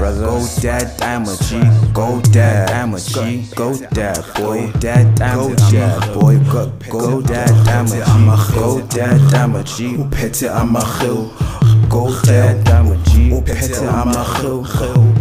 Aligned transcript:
brother. 0.00 0.24
Go 0.24 0.46
dad, 0.62 1.02
I'm 1.02 1.24
a 1.24 1.36
G. 1.36 1.60
Go 1.92 2.20
dad, 2.32 2.70
I'm 2.70 2.94
a 2.94 3.00
G. 3.00 3.44
Go 3.54 3.76
dad, 3.76 4.24
boy. 4.34 4.72
Dad, 4.80 5.20
I'm 5.20 5.52
a 5.52 5.56
dad, 5.56 6.14
boy. 6.14 6.38
Go, 6.50 6.72
go 6.88 7.20
dad, 7.20 7.50
I'm 7.68 7.86
a 7.86 8.00
G. 8.00 8.54
Go 8.54 8.80
dad, 8.86 9.34
I'm 9.34 9.54
a 9.54 9.62
G. 9.62 9.96
Uphethe 9.98 10.48
amachil. 10.48 11.28
Go 11.90 12.18
dad, 12.22 12.66
I'm 12.68 12.92
a 12.92 12.96
G. 13.04 13.30
Uphethe 13.30 13.86
amachil. 14.00 15.20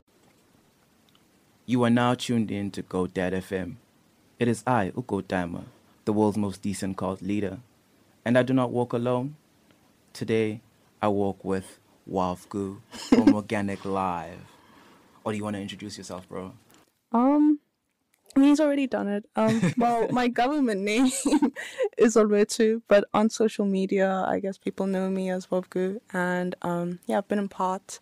You 1.65 1.83
are 1.83 1.89
now 1.89 2.15
tuned 2.15 2.49
in 2.49 2.71
to 2.71 2.81
Go 2.81 3.05
Dad 3.05 3.33
FM. 3.33 3.75
It 4.39 4.47
is 4.47 4.63
I, 4.65 4.91
Ugo 4.97 5.21
Dama, 5.21 5.65
the 6.05 6.13
world's 6.13 6.37
most 6.37 6.61
decent 6.61 6.95
cult 6.97 7.21
leader. 7.21 7.59
And 8.23 8.37
I 8.37 8.43
do 8.43 8.53
not 8.53 8.71
walk 8.71 8.93
alone. 8.93 9.35
Today, 10.13 10.61
I 11.01 11.09
walk 11.09 11.43
with 11.43 11.77
Wavgu 12.09 12.77
from 13.09 13.35
Organic 13.35 13.83
Live. 13.85 14.58
Or 15.29 15.31
do 15.31 15.37
you 15.37 15.43
want 15.43 15.57
to 15.57 15.61
introduce 15.61 15.95
yourself, 15.95 16.27
bro? 16.27 16.53
Um, 17.11 17.59
I 18.35 18.39
mean, 18.39 18.49
he's 18.49 18.59
already 18.59 18.87
done 18.87 19.07
it. 19.07 19.29
Um, 19.35 19.73
well, 19.77 20.07
my 20.09 20.27
government 20.27 20.81
name 20.81 21.11
is 21.99 22.15
Olwetu, 22.15 22.81
but 22.87 23.05
on 23.13 23.29
social 23.29 23.63
media, 23.63 24.25
I 24.27 24.39
guess 24.39 24.57
people 24.57 24.87
know 24.87 25.07
me 25.07 25.29
as 25.29 25.45
Wavgu. 25.45 25.99
And 26.13 26.55
um, 26.63 26.97
yeah, 27.05 27.19
I've 27.19 27.27
been 27.27 27.37
in 27.37 27.47
part 27.47 27.99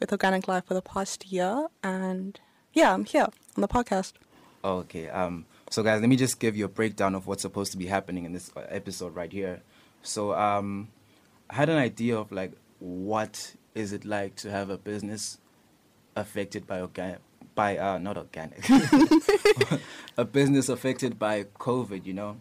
with 0.00 0.12
Organic 0.12 0.48
Life 0.48 0.66
for 0.66 0.74
the 0.74 0.82
past 0.82 1.32
year, 1.32 1.68
and 1.82 2.38
yeah, 2.74 2.92
I'm 2.92 3.06
here 3.06 3.28
on 3.56 3.62
the 3.62 3.68
podcast. 3.68 4.12
Okay. 4.62 5.08
Um. 5.08 5.46
So, 5.70 5.82
guys, 5.82 6.02
let 6.02 6.10
me 6.10 6.16
just 6.16 6.38
give 6.38 6.58
you 6.58 6.66
a 6.66 6.68
breakdown 6.68 7.14
of 7.14 7.26
what's 7.26 7.40
supposed 7.40 7.72
to 7.72 7.78
be 7.78 7.86
happening 7.86 8.26
in 8.26 8.34
this 8.34 8.50
uh, 8.54 8.66
episode 8.68 9.14
right 9.14 9.32
here. 9.32 9.62
So, 10.02 10.34
um, 10.34 10.88
I 11.48 11.54
had 11.54 11.70
an 11.70 11.78
idea 11.78 12.18
of 12.18 12.32
like 12.32 12.52
what 12.80 13.54
is 13.74 13.94
it 13.94 14.04
like 14.04 14.36
to 14.36 14.50
have 14.50 14.68
a 14.68 14.76
business 14.76 15.38
affected 16.16 16.66
by 16.66 16.80
organic 16.80 17.18
by 17.54 17.76
uh 17.78 17.98
not 17.98 18.16
organic 18.18 18.64
a 20.16 20.24
business 20.24 20.68
affected 20.68 21.18
by 21.18 21.44
covid 21.58 22.04
you 22.04 22.12
know 22.14 22.36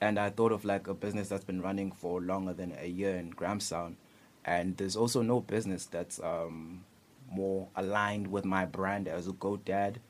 and 0.00 0.18
i 0.18 0.28
thought 0.30 0.52
of 0.52 0.64
like 0.64 0.86
a 0.88 0.94
business 0.94 1.28
that's 1.28 1.44
been 1.44 1.60
running 1.62 1.90
for 1.92 2.20
longer 2.20 2.52
than 2.52 2.74
a 2.80 2.86
year 2.86 3.16
in 3.16 3.30
grahamstown 3.30 3.96
and 4.44 4.76
there's 4.76 4.96
also 4.96 5.22
no 5.22 5.40
business 5.40 5.86
that's 5.86 6.18
um 6.20 6.84
more 7.30 7.68
aligned 7.76 8.26
with 8.28 8.44
my 8.44 8.64
brand 8.64 9.06
as 9.08 9.26
a 9.28 9.32
go 9.32 9.56
dad 9.56 10.00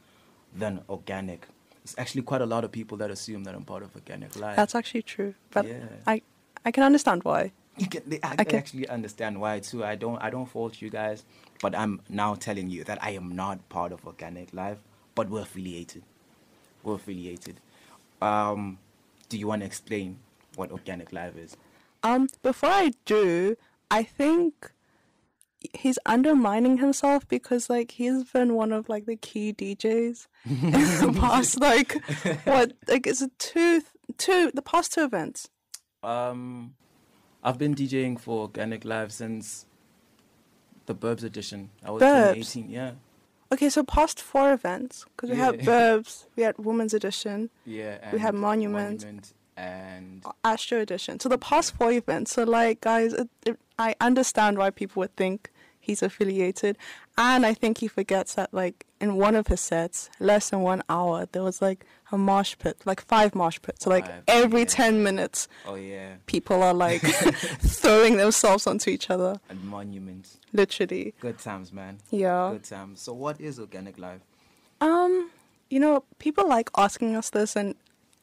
than 0.54 0.80
organic 0.88 1.46
it's 1.82 1.94
actually 1.98 2.22
quite 2.22 2.40
a 2.40 2.46
lot 2.46 2.64
of 2.64 2.70
people 2.72 2.96
that 2.98 3.10
assume 3.10 3.44
that 3.44 3.54
i'm 3.54 3.64
part 3.64 3.82
of 3.82 3.94
organic 3.96 4.34
life 4.36 4.56
That's 4.56 4.74
actually 4.74 5.02
true, 5.02 5.34
but 5.50 5.66
Yeah. 5.66 5.86
I 6.06 6.22
I 6.64 6.70
can 6.72 6.82
understand 6.82 7.22
why. 7.24 7.52
You 7.78 7.88
can, 7.88 8.02
I, 8.22 8.36
I 8.38 8.56
actually 8.56 8.88
understand 8.88 9.40
why 9.40 9.60
too. 9.60 9.84
I 9.84 9.94
don't 9.94 10.18
I 10.18 10.30
don't 10.30 10.46
fault 10.46 10.80
you 10.80 10.90
guys, 10.90 11.24
but 11.60 11.74
I'm 11.74 12.00
now 12.08 12.34
telling 12.34 12.70
you 12.70 12.84
that 12.84 13.02
I 13.02 13.10
am 13.10 13.34
not 13.34 13.68
part 13.68 13.92
of 13.92 14.04
Organic 14.06 14.52
Life, 14.52 14.78
but 15.14 15.28
we're 15.28 15.42
affiliated. 15.42 16.02
We're 16.82 16.94
affiliated. 16.94 17.60
Um, 18.20 18.78
do 19.28 19.38
you 19.38 19.46
want 19.46 19.62
to 19.62 19.66
explain 19.66 20.18
what 20.56 20.70
Organic 20.72 21.12
Life 21.12 21.36
is? 21.36 21.56
Um, 22.02 22.28
before 22.42 22.70
I 22.70 22.92
do, 23.04 23.56
I 23.90 24.02
think 24.02 24.72
he's 25.74 25.98
undermining 26.06 26.78
himself 26.78 27.26
because 27.28 27.68
like 27.68 27.92
he's 27.92 28.24
been 28.24 28.54
one 28.54 28.72
of 28.72 28.88
like 28.88 29.06
the 29.06 29.16
key 29.16 29.52
DJs 29.52 30.26
in 30.46 30.70
the 30.70 31.16
past 31.18 31.60
like 31.60 32.00
what 32.44 32.72
like 32.86 33.06
is 33.06 33.22
it 33.22 33.36
two 33.38 33.82
two 34.16 34.50
the 34.54 34.62
past 34.62 34.92
two 34.92 35.04
events. 35.04 35.48
Um, 36.02 36.74
I've 37.42 37.58
been 37.58 37.74
DJing 37.74 38.18
for 38.18 38.42
Organic 38.42 38.84
Live 38.84 39.12
since 39.12 39.66
the 40.86 40.94
Burbs 40.94 41.22
edition. 41.22 41.70
I 41.84 41.90
was 41.90 42.02
Burbs? 42.02 42.34
2018. 42.34 42.70
Yeah, 42.70 42.90
Okay, 43.50 43.70
so 43.70 43.82
past 43.82 44.20
four 44.20 44.52
events 44.52 45.06
because 45.16 45.30
we 45.30 45.36
had 45.36 45.56
Yeah. 45.56 45.64
Burbs, 45.64 46.26
we 46.36 46.42
had 46.42 46.58
Women's 46.58 46.92
Edition, 46.92 47.48
yeah. 47.64 48.10
We 48.12 48.18
had 48.18 48.34
Monument. 48.34 49.00
Monument 49.00 49.32
and 49.56 50.22
Astro 50.44 50.80
Edition. 50.80 51.18
So 51.18 51.28
the 51.28 51.38
past 51.38 51.74
four 51.74 51.90
events. 51.90 52.32
So 52.34 52.44
like 52.44 52.80
guys, 52.82 53.12
it, 53.14 53.28
it, 53.46 53.58
I 53.78 53.94
understand 54.00 54.58
why 54.58 54.70
people 54.70 55.00
would 55.00 55.16
think 55.16 55.50
he's 55.80 56.02
affiliated, 56.02 56.76
and 57.18 57.44
I 57.44 57.52
think 57.52 57.78
he 57.78 57.88
forgets 57.88 58.34
that 58.34 58.54
like 58.54 58.86
in 59.00 59.16
one 59.16 59.34
of 59.34 59.48
his 59.48 59.60
sets, 59.60 60.08
less 60.20 60.50
than 60.50 60.60
one 60.60 60.82
hour, 60.88 61.26
there 61.32 61.42
was 61.42 61.60
like 61.60 61.84
a 62.12 62.16
mosh 62.16 62.54
pit, 62.58 62.80
like 62.84 63.00
five 63.00 63.34
mosh 63.34 63.58
pits. 63.60 63.84
So 63.84 63.90
like 63.90 64.06
Five, 64.06 64.22
every 64.28 64.60
yeah. 64.60 64.66
ten 64.66 65.02
minutes, 65.02 65.48
oh 65.66 65.74
yeah, 65.74 66.14
people 66.26 66.62
are 66.62 66.72
like 66.72 67.00
throwing 67.02 68.16
themselves 68.16 68.68
onto 68.68 68.88
each 68.88 69.10
other, 69.10 69.40
and 69.50 69.62
Monument. 69.64 70.38
literally. 70.52 71.12
Good 71.20 71.38
times, 71.40 71.72
man. 71.72 71.98
Yeah. 72.10 72.50
Good 72.52 72.64
times. 72.64 73.02
So, 73.02 73.12
what 73.12 73.40
is 73.40 73.58
Organic 73.58 73.98
Life? 73.98 74.20
Um, 74.80 75.30
you 75.70 75.80
know, 75.80 76.04
people 76.20 76.48
like 76.48 76.70
asking 76.76 77.16
us 77.16 77.30
this, 77.30 77.56
and 77.56 77.74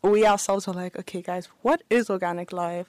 we 0.01 0.25
ourselves 0.25 0.69
are 0.69 0.73
like, 0.73 0.97
okay, 0.97 1.21
guys, 1.21 1.49
what 1.63 1.83
is 1.89 2.09
organic 2.09 2.53
life? 2.53 2.87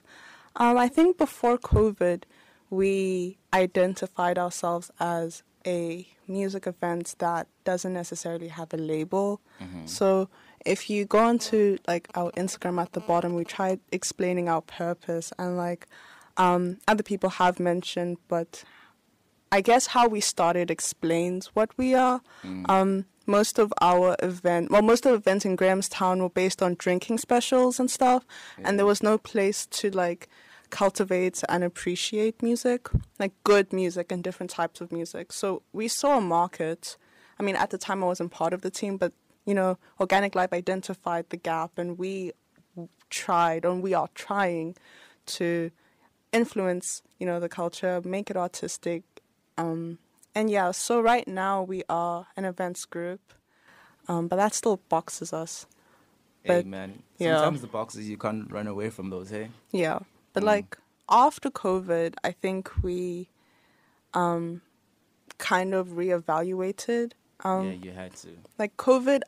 Um, 0.55 0.77
I 0.77 0.87
think 0.87 1.17
before 1.17 1.57
COVID, 1.57 2.23
we 2.69 3.37
identified 3.53 4.37
ourselves 4.37 4.89
as 5.01 5.43
a 5.67 6.07
music 6.27 6.65
event 6.67 7.15
that 7.19 7.47
doesn't 7.65 7.93
necessarily 7.93 8.47
have 8.47 8.73
a 8.73 8.77
label. 8.77 9.41
So 9.85 10.29
if 10.65 10.89
you 10.89 11.05
go 11.05 11.19
onto 11.19 11.77
like 11.87 12.07
our 12.15 12.31
Instagram 12.31 12.81
at 12.81 12.93
the 12.93 12.99
bottom, 13.01 13.35
we 13.35 13.43
tried 13.43 13.79
explaining 13.91 14.47
our 14.49 14.61
purpose, 14.61 15.31
and 15.37 15.57
like 15.57 15.85
um, 16.37 16.77
other 16.87 17.03
people 17.03 17.29
have 17.41 17.59
mentioned, 17.59 18.17
but 18.27 18.63
I 19.51 19.61
guess 19.61 19.87
how 19.87 20.07
we 20.07 20.21
started 20.21 20.69
explains 20.71 21.47
what 21.55 21.69
we 21.77 21.93
are. 21.95 22.21
Um, 22.69 23.05
most 23.25 23.59
of 23.59 23.73
our 23.81 24.15
event, 24.23 24.71
well, 24.71 24.81
most 24.81 25.05
of 25.05 25.11
the 25.11 25.17
events 25.17 25.43
in 25.45 25.55
Grahamstown 25.57 26.21
were 26.21 26.29
based 26.29 26.61
on 26.61 26.75
drinking 26.77 27.17
specials 27.17 27.79
and 27.79 27.89
stuff, 27.91 28.25
and 28.63 28.77
there 28.77 28.85
was 28.85 29.03
no 29.03 29.17
place 29.17 29.65
to 29.67 29.89
like 29.89 30.29
cultivate 30.69 31.43
and 31.49 31.63
appreciate 31.63 32.41
music, 32.41 32.89
like 33.19 33.33
good 33.43 33.71
music 33.73 34.11
and 34.11 34.23
different 34.23 34.49
types 34.49 34.81
of 34.81 34.91
music. 34.91 35.31
So 35.31 35.61
we 35.73 35.87
saw 35.87 36.17
a 36.17 36.21
market. 36.21 36.97
I 37.39 37.43
mean, 37.43 37.55
at 37.55 37.69
the 37.69 37.77
time 37.77 38.03
I 38.03 38.07
wasn't 38.07 38.31
part 38.31 38.53
of 38.53 38.61
the 38.61 38.71
team, 38.71 38.97
but 38.97 39.13
you 39.45 39.53
know, 39.53 39.77
Organic 39.99 40.35
Life 40.35 40.51
identified 40.51 41.29
the 41.29 41.37
gap, 41.37 41.77
and 41.77 41.97
we 41.97 42.33
tried, 43.09 43.63
and 43.63 43.81
we 43.81 43.93
are 43.93 44.09
trying 44.13 44.75
to 45.27 45.71
influence, 46.33 47.01
you 47.17 47.25
know, 47.25 47.39
the 47.39 47.47
culture, 47.49 48.01
make 48.03 48.29
it 48.29 48.35
artistic. 48.35 49.03
Um, 49.57 49.99
and 50.35 50.49
yeah, 50.51 50.71
so 50.71 50.99
right 50.99 51.27
now 51.27 51.63
we 51.63 51.83
are 51.89 52.27
an 52.35 52.43
events 52.45 52.85
group, 52.85 53.33
um, 54.07 54.27
but 54.27 54.35
that 54.35 54.53
still 54.53 54.81
boxes 54.89 55.31
us. 55.31 55.65
But- 56.45 56.65
yeah. 57.17 57.37
Sometimes 57.37 57.61
the 57.61 57.67
boxes, 57.67 58.09
you 58.09 58.17
can't 58.17 58.51
run 58.51 58.67
away 58.67 58.89
from 58.89 59.09
those, 59.09 59.29
hey? 59.29 59.49
Yeah, 59.71 59.99
but 60.37 60.43
Mm. 60.43 60.53
like 60.55 60.77
after 61.09 61.49
COVID, 61.49 62.13
I 62.23 62.31
think 62.31 62.71
we 62.83 63.29
um, 64.13 64.61
kind 65.37 65.73
of 65.73 65.87
reevaluated. 65.89 67.13
Um, 67.43 67.65
yeah, 67.65 67.71
you 67.85 67.91
had 67.91 68.13
to. 68.23 68.29
like 68.57 68.75
COVID 68.77 69.21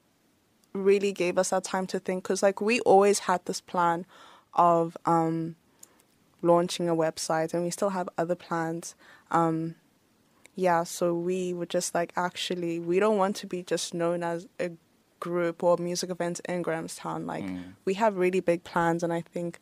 really 0.74 1.12
gave 1.12 1.38
us 1.38 1.50
that 1.50 1.64
time 1.64 1.88
to 1.88 2.00
think 2.00 2.24
because 2.24 2.44
like 2.44 2.62
we 2.62 2.80
always 2.81 3.20
had 3.20 3.44
this 3.46 3.62
plan 3.62 4.06
of 4.53 4.96
um, 5.06 5.56
launching 6.42 6.88
a 6.90 6.96
website 6.96 7.53
and 7.53 7.64
we 7.64 7.72
still 7.72 7.90
have 7.90 8.08
other 8.18 8.36
plans. 8.36 8.96
Um, 9.31 9.76
yeah, 10.56 10.84
so 10.84 11.14
we 11.14 11.53
were 11.53 11.66
just 11.66 11.94
like 11.96 12.12
actually 12.16 12.80
we 12.80 13.00
don't 13.00 13.18
want 13.18 13.36
to 13.38 13.47
be 13.47 13.64
just 13.64 13.94
known 13.94 14.24
as 14.24 14.47
a 14.59 14.72
group 15.20 15.64
or 15.64 15.78
music 15.78 16.09
events 16.09 16.40
in 16.47 16.62
Grahamstown. 16.62 17.26
Like 17.26 17.46
Mm. 17.46 17.74
we 17.86 17.94
have 17.96 18.18
really 18.18 18.40
big 18.41 18.64
plans 18.64 19.03
and 19.03 19.12
I 19.14 19.22
think 19.22 19.59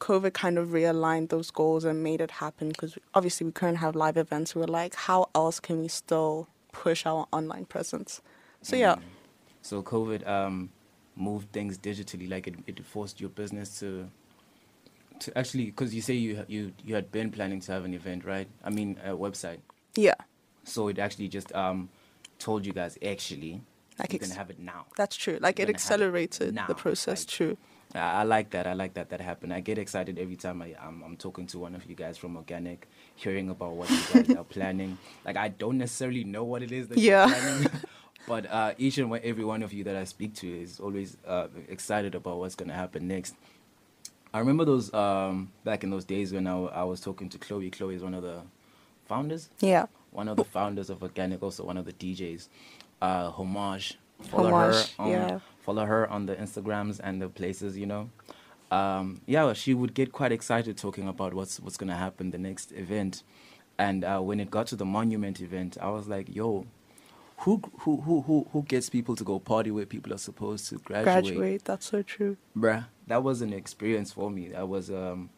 COVID 0.00 0.32
kind 0.32 0.58
of 0.58 0.68
realigned 0.68 1.28
those 1.28 1.50
goals 1.50 1.84
and 1.84 2.02
made 2.02 2.20
it 2.20 2.30
happen 2.30 2.68
because 2.68 2.96
obviously 3.14 3.44
we 3.46 3.52
couldn't 3.52 3.76
have 3.76 3.94
live 3.94 4.16
events. 4.16 4.54
We 4.54 4.60
were 4.62 4.66
like, 4.66 4.94
how 4.94 5.28
else 5.34 5.60
can 5.60 5.78
we 5.80 5.88
still 5.88 6.48
push 6.72 7.04
our 7.06 7.26
online 7.32 7.66
presence? 7.66 8.20
So 8.62 8.76
yeah. 8.76 8.96
Mm. 8.96 9.02
So 9.62 9.82
COVID 9.82 10.26
um, 10.26 10.70
moved 11.16 11.52
things 11.52 11.76
digitally. 11.78 12.28
Like 12.30 12.46
it, 12.46 12.54
it 12.66 12.84
forced 12.84 13.20
your 13.20 13.30
business 13.30 13.78
to 13.80 14.08
to 15.20 15.36
actually 15.36 15.66
because 15.66 15.94
you 15.94 16.00
say 16.00 16.14
you 16.14 16.44
you 16.48 16.72
you 16.84 16.94
had 16.94 17.12
been 17.12 17.30
planning 17.30 17.60
to 17.60 17.72
have 17.72 17.84
an 17.84 17.92
event, 17.94 18.24
right? 18.24 18.48
I 18.64 18.70
mean, 18.70 18.98
a 19.04 19.10
website. 19.10 19.58
Yeah, 19.96 20.14
So 20.64 20.88
it 20.88 20.98
actually 20.98 21.28
just 21.28 21.52
um, 21.54 21.88
told 22.38 22.64
you 22.64 22.72
guys 22.72 22.96
actually 23.04 23.60
Like 23.98 24.12
you 24.12 24.18
ex- 24.22 24.28
can 24.28 24.36
have 24.38 24.48
it 24.50 24.58
now. 24.60 24.86
that's 24.96 25.16
true. 25.16 25.38
Like 25.40 25.58
You're 25.58 25.64
it 25.64 25.66
gonna 25.66 25.70
it 25.72 25.74
accelerated 25.82 26.56
the 26.68 26.74
process. 26.74 27.22
like- 27.22 27.28
True. 27.28 27.56
I, 27.94 28.20
I 28.20 28.22
like 28.22 28.50
that. 28.50 28.66
I 28.66 28.72
like 28.74 28.94
that 28.94 29.10
that 29.10 29.20
happened. 29.20 29.52
I 29.52 29.60
get 29.60 29.78
excited 29.78 30.18
every 30.18 30.36
time 30.36 30.62
I, 30.62 30.74
I'm, 30.80 31.02
I'm 31.02 31.16
talking 31.16 31.46
to 31.48 31.58
one 31.58 31.74
of 31.74 31.84
you 31.86 31.94
guys 31.96 32.16
from 32.18 32.36
Organic, 32.36 32.86
hearing 33.16 33.50
about 33.50 33.72
what 33.72 33.90
you 33.90 33.98
guys 34.12 34.30
are 34.36 34.44
planning. 34.44 34.98
Like 35.24 35.36
I 35.36 35.48
don't 35.48 35.78
necessarily 35.78 36.24
know 36.24 36.44
what 36.44 36.62
it 36.62 36.72
is 36.72 36.88
that 36.88 36.98
Yeah. 36.98 37.26
you're 37.26 37.36
planning, 37.36 37.70
but 38.28 38.46
uh, 38.50 38.74
each 38.78 38.98
and 38.98 39.12
every 39.16 39.44
one 39.44 39.62
of 39.62 39.72
you 39.72 39.84
that 39.84 39.96
I 39.96 40.04
speak 40.04 40.34
to 40.36 40.46
is 40.62 40.78
always 40.80 41.16
uh, 41.26 41.48
excited 41.68 42.14
about 42.14 42.38
what's 42.38 42.54
gonna 42.54 42.74
happen 42.74 43.08
next. 43.08 43.34
I 44.32 44.38
remember 44.38 44.64
those 44.64 44.94
um, 44.94 45.50
back 45.64 45.82
in 45.82 45.90
those 45.90 46.04
days 46.04 46.32
when 46.32 46.46
I 46.46 46.84
was 46.84 47.00
talking 47.00 47.28
to 47.30 47.38
Chloe. 47.38 47.70
Chloe 47.70 47.96
is 47.96 48.02
one 48.02 48.14
of 48.14 48.22
the 48.22 48.42
founders 49.08 49.48
Yeah. 49.58 49.86
one 50.12 50.28
of 50.28 50.36
the 50.36 50.44
founders 50.44 50.88
of 50.90 51.02
Organic, 51.02 51.42
also 51.42 51.64
one 51.64 51.76
of 51.76 51.84
the 51.84 51.92
DJs. 51.92 52.46
Uh, 53.02 53.30
Homage. 53.30 53.98
Follow 54.22 54.50
her 54.50 54.82
on 54.98 55.10
yeah. 55.10 55.38
follow 55.60 55.84
her 55.86 56.08
on 56.08 56.26
the 56.26 56.36
Instagrams 56.36 57.00
and 57.02 57.20
the 57.20 57.28
places, 57.28 57.76
you 57.76 57.86
know. 57.86 58.10
Um, 58.70 59.20
yeah, 59.26 59.52
she 59.52 59.74
would 59.74 59.94
get 59.94 60.12
quite 60.12 60.32
excited 60.32 60.76
talking 60.76 61.08
about 61.08 61.34
what's 61.34 61.58
what's 61.60 61.76
gonna 61.76 61.96
happen 61.96 62.30
the 62.30 62.38
next 62.38 62.72
event. 62.72 63.22
And 63.78 64.04
uh, 64.04 64.20
when 64.20 64.40
it 64.40 64.50
got 64.50 64.66
to 64.68 64.76
the 64.76 64.84
monument 64.84 65.40
event, 65.40 65.78
I 65.80 65.90
was 65.90 66.06
like, 66.06 66.34
"Yo, 66.34 66.66
who 67.38 67.62
who 67.80 68.02
who 68.02 68.22
who 68.22 68.46
who 68.52 68.62
gets 68.62 68.90
people 68.90 69.16
to 69.16 69.24
go 69.24 69.38
party 69.38 69.70
where 69.70 69.86
people 69.86 70.12
are 70.12 70.18
supposed 70.18 70.68
to 70.68 70.76
graduate?" 70.78 71.24
Graduate. 71.24 71.64
That's 71.64 71.86
so 71.86 72.02
true. 72.02 72.36
Bruh, 72.56 72.86
that 73.06 73.22
was 73.22 73.40
an 73.40 73.52
experience 73.52 74.12
for 74.12 74.30
me. 74.30 74.48
That 74.48 74.68
was 74.68 74.90
um, 74.90 75.30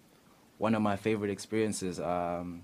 one 0.59 0.75
of 0.75 0.83
my 0.83 0.97
favorite 0.97 1.31
experiences 1.31 1.99
um, 1.99 2.63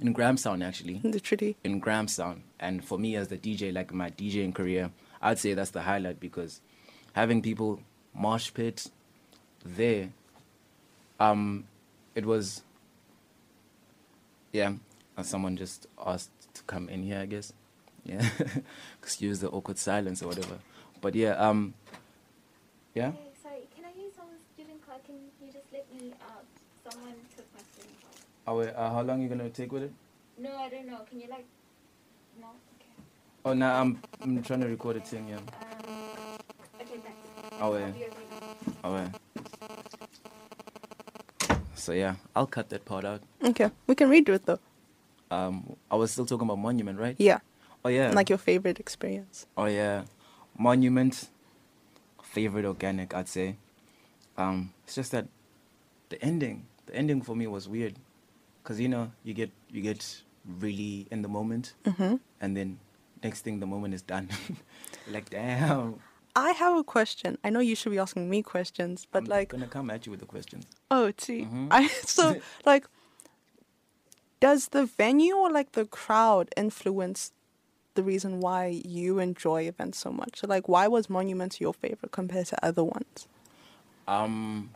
in 0.00 0.12
Grahamstown, 0.12 0.62
actually. 0.62 0.96
In 0.96 1.10
the 1.10 1.18
Literally. 1.18 1.56
In 1.64 1.78
Grahamstown. 1.78 2.42
And 2.60 2.84
for 2.84 2.98
me 2.98 3.16
as 3.16 3.28
the 3.28 3.38
DJ, 3.38 3.72
like 3.72 3.92
my 3.92 4.10
DJing 4.10 4.54
career, 4.54 4.90
I'd 5.26 5.40
say 5.40 5.54
that's 5.54 5.72
the 5.72 5.82
highlight 5.82 6.20
because 6.20 6.60
having 7.12 7.42
people 7.42 7.80
mosh 8.14 8.54
pit 8.54 8.88
there, 9.64 10.10
um, 11.18 11.64
it 12.14 12.24
was, 12.24 12.62
yeah, 14.52 14.74
someone 15.22 15.56
just 15.56 15.88
asked 16.06 16.30
to 16.54 16.62
come 16.62 16.88
in 16.88 17.02
here, 17.02 17.18
I 17.18 17.26
guess. 17.26 17.52
Yeah, 18.04 18.24
excuse 19.02 19.40
the 19.40 19.48
awkward 19.48 19.78
silence 19.78 20.22
or 20.22 20.28
whatever. 20.28 20.60
But 21.00 21.16
yeah, 21.16 21.32
um, 21.32 21.74
yeah. 22.94 23.10
Sorry, 23.42 23.66
can 23.74 23.84
I 23.84 24.00
use 24.00 24.14
someone's 24.14 24.42
student 24.54 24.86
card? 24.86 25.00
Can 25.06 25.16
you 25.42 25.52
just 25.52 25.66
let 25.72 25.92
me 25.92 26.12
out? 26.22 26.46
Someone 26.88 27.14
took 27.36 27.46
my 27.52 27.62
student 27.72 28.00
card. 28.00 28.14
Oh, 28.46 28.58
wait, 28.58 28.72
uh, 28.76 28.90
how 28.90 29.02
long 29.02 29.18
are 29.18 29.22
you 29.24 29.28
gonna 29.28 29.50
take 29.50 29.72
with 29.72 29.82
it? 29.82 29.92
No, 30.38 30.54
I 30.56 30.68
don't 30.68 30.86
know. 30.86 31.00
Can 31.10 31.18
you 31.18 31.28
like? 31.28 31.46
No. 32.40 32.46
Okay. 33.46 33.52
Oh, 33.52 33.54
no, 33.54 33.70
I'm 33.70 34.02
I'm 34.22 34.42
trying 34.42 34.60
to 34.60 34.66
record 34.66 34.96
a 34.96 35.00
thing. 35.00 35.28
Yeah. 35.28 35.36
Um. 35.36 35.44
Okay, 36.80 36.98
thanks. 36.98 37.60
Oh, 37.60 37.76
yeah. 37.76 37.90
be 37.90 38.00
right 38.02 38.10
back. 38.10 38.74
Oh, 38.82 38.94
yeah. 38.96 39.10
So 41.74 41.92
yeah, 41.92 42.16
I'll 42.34 42.48
cut 42.48 42.68
that 42.70 42.84
part 42.84 43.04
out. 43.04 43.22
Okay. 43.44 43.70
We 43.86 43.94
can 43.94 44.10
redo 44.10 44.30
it 44.30 44.46
though. 44.46 44.58
Um, 45.30 45.76
I 45.88 45.94
was 45.94 46.10
still 46.10 46.26
talking 46.26 46.48
about 46.48 46.58
Monument, 46.58 46.98
right? 46.98 47.14
Yeah. 47.18 47.38
Oh 47.84 47.88
yeah. 47.88 48.10
Like 48.10 48.28
your 48.28 48.38
favorite 48.38 48.80
experience. 48.80 49.46
Oh 49.56 49.66
yeah, 49.66 50.02
Monument. 50.58 51.28
Favorite 52.22 52.64
organic, 52.66 53.14
I'd 53.14 53.28
say. 53.28 53.56
Um, 54.36 54.72
it's 54.84 54.96
just 54.96 55.12
that 55.12 55.28
the 56.10 56.20
ending, 56.22 56.66
the 56.86 56.94
ending 56.96 57.22
for 57.22 57.36
me 57.36 57.46
was 57.46 57.68
weird, 57.68 57.94
cause 58.64 58.80
you 58.80 58.88
know 58.88 59.12
you 59.22 59.32
get 59.32 59.50
you 59.70 59.80
get 59.80 60.22
really 60.58 61.06
in 61.12 61.22
the 61.22 61.28
moment, 61.28 61.74
hmm 61.86 62.16
and 62.40 62.56
then 62.56 62.78
next 63.22 63.42
thing 63.42 63.60
the 63.60 63.66
moment 63.66 63.94
is 63.94 64.02
done. 64.02 64.28
like 65.10 65.30
damn. 65.30 66.00
I 66.34 66.50
have 66.50 66.76
a 66.76 66.84
question. 66.84 67.38
I 67.42 67.48
know 67.50 67.60
you 67.60 67.74
should 67.74 67.92
be 67.92 67.98
asking 67.98 68.28
me 68.28 68.42
questions, 68.42 69.06
but 69.10 69.26
like 69.26 69.26
I'm 69.26 69.30
like, 69.38 69.48
gonna 69.48 69.66
come 69.68 69.90
at 69.90 70.04
you 70.06 70.10
with 70.10 70.20
the 70.20 70.26
questions. 70.26 70.66
oh, 70.90 71.12
see, 71.18 71.42
Mhm. 71.42 71.68
I 71.70 71.86
so 72.16 72.36
like, 72.66 72.86
does 74.40 74.68
the 74.68 74.84
venue 74.84 75.34
or 75.36 75.50
like 75.50 75.72
the 75.72 75.86
crowd 75.86 76.50
influence 76.56 77.32
the 77.94 78.02
reason 78.02 78.40
why 78.40 78.66
you 78.84 79.18
enjoy 79.18 79.62
events 79.62 79.98
so 79.98 80.10
much? 80.12 80.40
So 80.40 80.46
like, 80.46 80.68
why 80.68 80.86
was 80.88 81.08
Monument 81.08 81.58
your 81.60 81.72
favorite 81.72 82.12
compared 82.12 82.46
to 82.48 82.64
other 82.64 82.84
ones? 82.84 83.28
Um. 84.06 84.70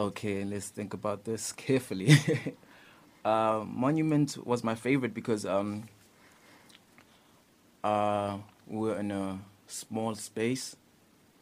Okay, 0.00 0.42
let's 0.44 0.68
think 0.68 0.92
about 0.94 1.24
this 1.24 1.52
carefully. 1.52 2.16
Uh, 3.24 3.64
Monument 3.66 4.36
was 4.44 4.64
my 4.64 4.74
favorite 4.74 5.14
because 5.14 5.44
um. 5.46 5.84
Uh, 7.84 8.38
we're 8.66 8.96
in 8.98 9.10
a 9.10 9.40
small 9.66 10.14
space, 10.14 10.76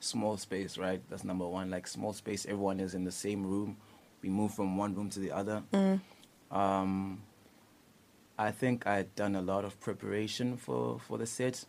small 0.00 0.37
space, 0.37 0.79
right? 0.79 1.03
That's 1.11 1.25
number 1.25 1.47
one. 1.47 1.71
Like 1.71 1.87
small 1.87 2.12
space, 2.12 2.47
everyone 2.47 2.81
is 2.81 2.94
in 2.94 3.05
the 3.05 3.12
same 3.12 3.47
room. 3.47 3.77
We 4.23 4.31
move 4.31 4.55
from 4.55 4.77
one 4.77 4.94
room 4.94 5.11
to 5.11 5.21
the 5.21 5.32
other. 5.32 5.62
Mm. 5.73 6.00
Um, 6.50 7.23
I 8.38 8.50
think 8.50 8.87
I 8.87 8.97
had 8.97 9.15
done 9.15 9.37
a 9.37 9.43
lot 9.43 9.65
of 9.65 9.79
preparation 9.81 10.56
for, 10.56 10.99
for 11.06 11.19
the 11.19 11.27
set. 11.27 11.65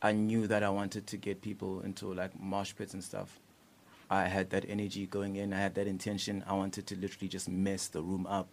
I 0.00 0.12
knew 0.12 0.46
that 0.46 0.62
I 0.62 0.70
wanted 0.70 1.06
to 1.08 1.16
get 1.16 1.42
people 1.42 1.80
into 1.80 2.12
like 2.12 2.38
mosh 2.40 2.72
pits 2.76 2.94
and 2.94 3.02
stuff. 3.02 3.40
I 4.10 4.26
had 4.28 4.50
that 4.50 4.64
energy 4.68 5.06
going 5.06 5.36
in. 5.36 5.52
I 5.52 5.58
had 5.58 5.74
that 5.76 5.86
intention. 5.86 6.44
I 6.46 6.54
wanted 6.54 6.86
to 6.88 6.96
literally 6.96 7.28
just 7.28 7.48
mess 7.48 7.88
the 7.88 8.02
room 8.02 8.26
up. 8.26 8.48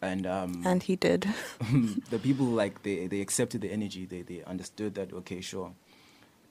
And 0.00 0.26
um, 0.26 0.62
And 0.64 0.82
he 0.82 0.96
did. 0.96 1.26
the 2.10 2.18
people 2.18 2.46
like 2.46 2.82
they, 2.82 3.06
they 3.06 3.20
accepted 3.20 3.60
the 3.62 3.70
energy. 3.72 4.06
They 4.06 4.22
they 4.22 4.44
understood 4.44 4.94
that 4.94 5.12
okay, 5.12 5.40
sure, 5.40 5.72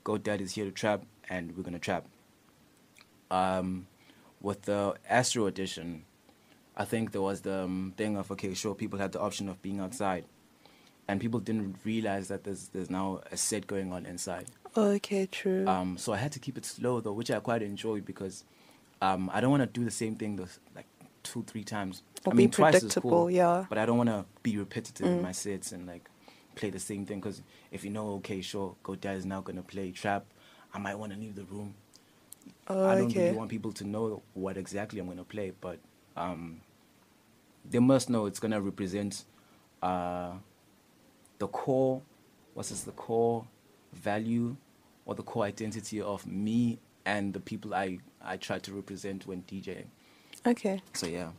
Go 0.03 0.17
Dad 0.17 0.41
is 0.41 0.53
here 0.55 0.65
to 0.65 0.71
trap, 0.71 1.03
and 1.29 1.55
we're 1.55 1.63
gonna 1.63 1.79
trap. 1.79 2.05
Um, 3.31 3.87
with 4.41 4.63
the 4.63 4.95
Astro 5.09 5.45
edition, 5.47 6.03
I 6.75 6.85
think 6.85 7.11
there 7.11 7.21
was 7.21 7.41
the 7.41 7.63
um, 7.63 7.93
thing 7.97 8.17
of 8.17 8.31
okay, 8.31 8.53
sure, 8.53 8.75
people 8.75 8.99
had 8.99 9.13
the 9.13 9.21
option 9.21 9.47
of 9.49 9.61
being 9.61 9.79
outside, 9.79 10.25
and 11.07 11.21
people 11.21 11.39
didn't 11.39 11.77
realize 11.85 12.27
that 12.27 12.43
there's 12.43 12.67
there's 12.69 12.89
now 12.89 13.21
a 13.31 13.37
set 13.37 13.65
going 13.65 13.93
on 13.93 14.05
inside. 14.05 14.47
Okay, 14.75 15.25
true. 15.25 15.65
Um, 15.67 15.97
so 15.97 16.13
I 16.13 16.17
had 16.17 16.31
to 16.33 16.39
keep 16.39 16.57
it 16.57 16.65
slow 16.65 16.99
though, 16.99 17.13
which 17.13 17.31
I 17.31 17.39
quite 17.39 17.63
enjoyed 17.63 18.05
because 18.05 18.43
um, 19.01 19.29
I 19.33 19.41
don't 19.41 19.51
want 19.51 19.61
to 19.61 19.67
do 19.67 19.83
the 19.83 19.91
same 19.91 20.15
thing 20.15 20.35
those, 20.35 20.59
like 20.75 20.85
two, 21.31 21.43
three 21.43 21.63
times. 21.63 22.03
Or 22.25 22.33
I 22.33 22.35
be 22.35 22.43
mean, 22.43 22.51
twice 22.51 22.83
is 22.83 22.95
predictable, 22.95 23.11
cool, 23.11 23.31
yeah. 23.31 23.65
But 23.69 23.77
I 23.79 23.85
don't 23.85 23.97
want 23.97 24.09
to 24.09 24.25
be 24.43 24.57
repetitive 24.57 25.11
in 25.11 25.19
Mm. 25.19 25.21
my 25.21 25.33
sets 25.33 25.71
and 25.73 25.87
like 25.87 26.09
play 26.55 26.69
the 26.71 26.79
same 26.79 27.05
thing 27.05 27.19
because 27.19 27.41
if 27.71 27.83
you 27.85 27.91
know, 27.91 28.15
okay, 28.15 28.41
sure, 28.41 28.75
GoDad 28.83 29.17
is 29.17 29.25
now 29.25 29.41
gonna 29.41 29.63
play 29.63 29.91
trap, 29.91 30.25
I 30.73 30.79
might 30.79 30.95
want 30.95 31.13
to 31.13 31.19
leave 31.19 31.35
the 31.35 31.45
room. 31.45 31.75
I 32.85 32.95
don't 32.95 33.07
okay. 33.07 33.25
really 33.25 33.37
want 33.37 33.49
people 33.49 33.71
to 33.73 33.85
know 33.85 34.23
what 34.33 34.57
exactly 34.57 34.99
I'm 34.99 35.07
gonna 35.07 35.23
play, 35.25 35.53
but 35.61 35.79
um, 36.17 36.61
they 37.69 37.79
must 37.79 38.09
know 38.09 38.25
it's 38.27 38.39
gonna 38.39 38.61
represent 38.61 39.25
uh, 39.81 40.33
the 41.39 41.47
core. 41.47 42.01
What's 42.53 42.69
this? 42.69 42.83
The 42.83 42.91
core 42.93 43.47
value 43.93 44.57
or 45.05 45.15
the 45.15 45.23
core 45.23 45.45
identity 45.45 46.01
of 46.01 46.25
me 46.27 46.79
and 47.05 47.33
the 47.33 47.39
people 47.39 47.73
I 47.75 47.99
I 48.23 48.37
try 48.37 48.59
to 48.59 48.73
represent 48.73 49.27
when 49.27 49.43
DJing. 49.43 49.87
Okay. 50.47 50.81
So 50.93 51.07
yeah, 51.07 51.31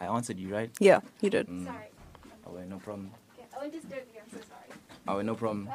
I 0.00 0.06
answered 0.06 0.38
you 0.38 0.48
right. 0.54 0.70
Yeah, 0.78 1.00
you 1.20 1.30
did. 1.30 1.48
Mm. 1.48 1.64
Sorry. 1.64 1.86
Oh 2.46 2.52
wait, 2.52 2.68
no 2.68 2.78
problem. 2.78 3.10
Okay, 3.34 3.46
I 3.52 3.58
won't 3.58 3.72
disturb 3.72 4.04
you. 4.14 4.20
I'm 4.24 4.30
so 4.30 4.46
sorry. 4.48 4.80
Oh 5.08 5.16
wait, 5.16 5.26
no 5.26 5.34
problem. 5.34 5.66
Bye. 5.66 5.74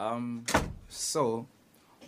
Um, 0.00 0.44
so 0.88 1.46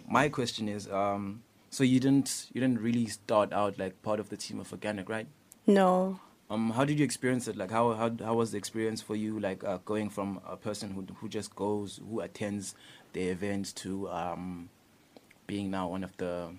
my 0.09 0.29
question 0.29 0.69
is, 0.69 0.89
um, 0.91 1.43
so 1.71 1.85
you 1.85 2.01
didn't 2.01 2.47
you 2.55 2.61
didn't 2.61 2.81
really 2.81 3.07
start 3.07 3.53
out 3.53 3.79
like 3.79 4.01
part 4.03 4.21
of 4.21 4.31
the 4.31 4.37
team 4.37 4.59
of 4.59 4.73
Organic, 4.73 5.09
right? 5.09 5.27
No. 5.67 6.21
Um, 6.51 6.71
how 6.71 6.87
did 6.87 6.99
you 6.99 7.05
experience 7.05 7.47
it? 7.47 7.57
Like, 7.57 7.71
how 7.71 7.93
how 7.93 8.11
how 8.25 8.35
was 8.35 8.53
the 8.53 8.59
experience 8.59 9.03
for 9.03 9.15
you? 9.17 9.39
Like, 9.39 9.65
uh, 9.65 9.79
going 9.85 10.09
from 10.09 10.41
a 10.49 10.57
person 10.57 10.93
who 10.93 11.05
who 11.21 11.29
just 11.29 11.55
goes, 11.55 12.01
who 12.09 12.21
attends 12.21 12.75
the 13.12 13.29
events, 13.29 13.73
to 13.75 14.09
um, 14.09 14.71
being 15.47 15.71
now 15.71 15.89
one 15.89 16.05
of 16.05 16.17
the 16.17 16.53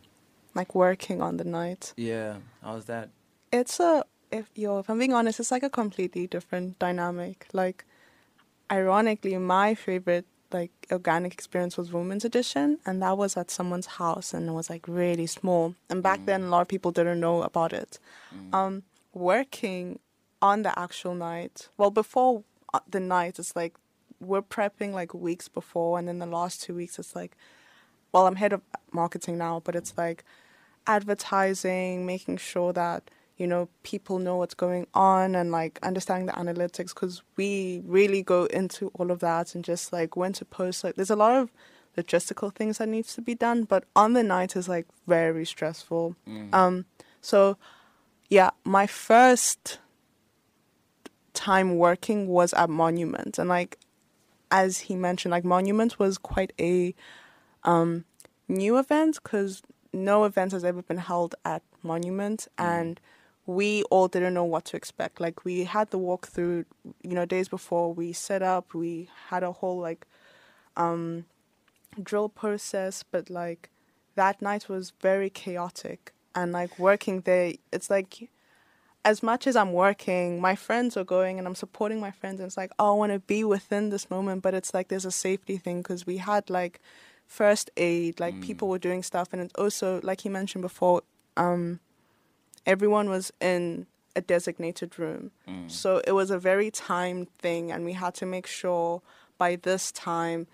Like 0.56 0.74
working 0.76 1.22
on 1.22 1.38
the 1.38 1.44
night. 1.44 1.94
yeah. 1.96 2.38
How's 2.64 2.86
that? 2.86 3.10
It's 3.52 3.80
a 3.80 4.04
if 4.32 4.50
yo, 4.56 4.80
if 4.80 4.90
I'm 4.90 5.00
being 5.00 5.14
honest, 5.14 5.40
it's 5.40 5.52
like 5.52 5.64
a 5.64 5.70
completely 5.70 6.28
different 6.28 6.80
dynamic. 6.80 7.48
Like 7.54 7.86
ironically, 8.72 9.38
my 9.38 9.76
favorite 9.76 10.26
like 10.52 10.72
organic 10.92 11.34
experience 11.34 11.78
was 11.78 11.94
women's 11.94 12.26
edition 12.26 12.80
and 12.86 13.02
that 13.04 13.16
was 13.18 13.38
at 13.38 13.52
someone's 13.52 13.86
house 13.86 14.34
and 14.34 14.50
it 14.50 14.52
was 14.52 14.70
like 14.70 14.88
really 14.88 15.28
small. 15.28 15.76
And 15.90 16.02
back 16.02 16.26
then 16.26 16.44
a 16.44 16.48
lot 16.48 16.62
of 16.62 16.68
people 16.68 16.92
didn't 16.92 17.20
know 17.20 17.44
about 17.44 17.74
it. 17.74 18.00
Um 18.54 18.84
working 19.14 20.00
on 20.42 20.64
the 20.64 20.78
actual 20.78 21.14
night. 21.16 21.70
Well, 21.78 21.92
before 21.92 22.44
uh, 22.74 22.80
the 22.90 23.00
night 23.00 23.38
it's 23.40 23.56
like 23.56 23.76
we're 24.20 24.42
prepping 24.42 24.94
like 24.94 25.14
weeks 25.14 25.48
before 25.48 25.98
and 26.00 26.08
then 26.08 26.20
the 26.20 26.26
last 26.26 26.62
2 26.64 26.74
weeks 26.76 27.00
it's 27.00 27.16
like 27.16 27.38
well, 28.12 28.28
I'm 28.28 28.36
head 28.36 28.54
of 28.54 28.62
marketing 28.92 29.38
now, 29.38 29.62
but 29.64 29.76
it's 29.76 29.94
like 29.98 30.24
advertising, 30.88 32.06
making 32.06 32.38
sure 32.38 32.74
that 32.74 33.10
you 33.38 33.48
know 33.48 33.70
people 33.84 34.20
know 34.20 34.36
what's 34.38 34.54
going 34.54 34.86
on 34.94 35.34
and 35.34 35.52
like 35.52 35.80
understanding 35.82 36.26
the 36.28 36.34
analytics 36.34 36.94
because 36.94 37.24
we 37.38 37.82
really 37.86 38.22
go 38.22 38.46
into 38.46 38.92
all 38.96 39.12
of 39.12 39.20
that 39.20 39.56
and 39.56 39.64
just 39.64 39.94
like 39.94 40.16
when 40.18 40.34
to 40.34 40.44
post 40.44 40.84
like 40.84 40.96
there's 40.96 41.10
a 41.10 41.16
lot 41.16 41.34
of 41.36 41.50
logistical 41.98 42.54
things 42.54 42.78
that 42.78 42.90
needs 42.90 43.16
to 43.16 43.22
be 43.22 43.34
done 43.34 43.64
but 43.64 43.86
on 43.96 44.14
the 44.14 44.24
night 44.24 44.56
is 44.56 44.68
like 44.68 44.86
very 45.08 45.46
stressful. 45.46 46.16
Um 46.54 46.86
so 47.22 47.58
yeah 48.30 48.50
my 48.66 48.86
first 48.86 49.80
time 51.34 51.78
working 51.78 52.28
was 52.28 52.54
at 52.54 52.70
monument 52.70 53.40
and 53.40 53.48
like 53.48 53.78
as 54.52 54.80
he 54.80 54.96
mentioned 54.96 55.32
like 55.32 55.46
monument 55.46 55.98
was 55.98 56.18
quite 56.18 56.52
a 56.60 56.94
um 57.64 58.06
new 58.48 58.78
events 58.78 59.20
because 59.20 59.62
no 59.94 60.24
event 60.24 60.52
has 60.52 60.64
ever 60.64 60.82
been 60.82 60.98
held 60.98 61.36
at 61.46 61.62
monument 61.84 62.48
and 62.58 63.00
we 63.50 63.82
all 63.84 64.08
didn't 64.08 64.36
know 64.36 64.44
what 64.44 64.66
to 64.66 64.78
expect. 64.78 65.20
Like 65.20 65.44
we 65.44 65.64
had 65.64 65.90
the 65.90 65.98
walkthrough, 65.98 66.66
you 67.02 67.16
know, 67.16 67.26
days 67.26 67.48
before 67.48 67.92
we 67.92 68.14
set 68.14 68.44
up. 68.44 68.76
We 68.76 69.10
had 69.30 69.42
a 69.42 69.52
whole 69.52 69.80
like 69.80 70.06
um, 70.78 71.26
drill 72.02 72.30
process, 72.30 73.04
but 73.04 73.32
like 73.32 73.70
that 74.14 74.40
night 74.40 74.70
was 74.70 74.94
very 75.02 75.32
chaotic. 75.32 76.14
And 76.36 76.52
like 76.52 76.78
working 76.78 77.22
there, 77.22 77.54
it's 77.74 77.90
like 77.90 78.30
as 79.04 79.24
much 79.24 79.48
as 79.48 79.56
I'm 79.56 79.74
working, 79.74 80.40
my 80.40 80.56
friends 80.56 80.96
are 80.96 81.04
going 81.04 81.40
and 81.40 81.48
I'm 81.48 81.56
supporting 81.56 82.00
my 82.00 82.12
friends. 82.12 82.40
And 82.40 82.46
it's 82.46 82.58
like, 82.58 82.72
oh, 82.78 82.94
I 82.94 82.98
want 82.98 83.14
to 83.14 83.20
be 83.20 83.44
within 83.44 83.90
this 83.90 84.12
moment, 84.12 84.44
but 84.44 84.54
it's 84.54 84.76
like 84.76 84.90
there's 84.90 85.06
a 85.06 85.12
safety 85.12 85.58
thing 85.58 85.80
because 85.80 86.06
we 86.06 86.18
had 86.18 86.52
like 86.52 86.80
first 87.30 87.70
aid, 87.78 88.20
like 88.20 88.34
people 88.42 88.68
were 88.68 88.80
doing 88.80 89.04
stuff, 89.04 89.30
and 89.32 89.42
it's 89.42 89.54
also 89.56 90.02
like 90.04 90.22
he 90.22 90.30
mentioned 90.30 90.64
before, 90.64 91.04
um, 91.38 91.80
everyone 92.66 93.08
was 93.10 93.32
in 93.40 93.86
a 94.16 94.22
designated 94.22 94.98
room, 95.00 95.32
so 95.68 96.02
it 96.06 96.12
was 96.12 96.32
a 96.32 96.40
very 96.40 96.70
timed 96.72 97.30
thing, 97.38 97.72
and 97.72 97.86
we 97.86 97.94
had 97.94 98.14
to 98.16 98.26
make 98.26 98.48
sure 98.48 99.02
by 99.38 99.56
this 99.56 99.92
time 99.94 100.48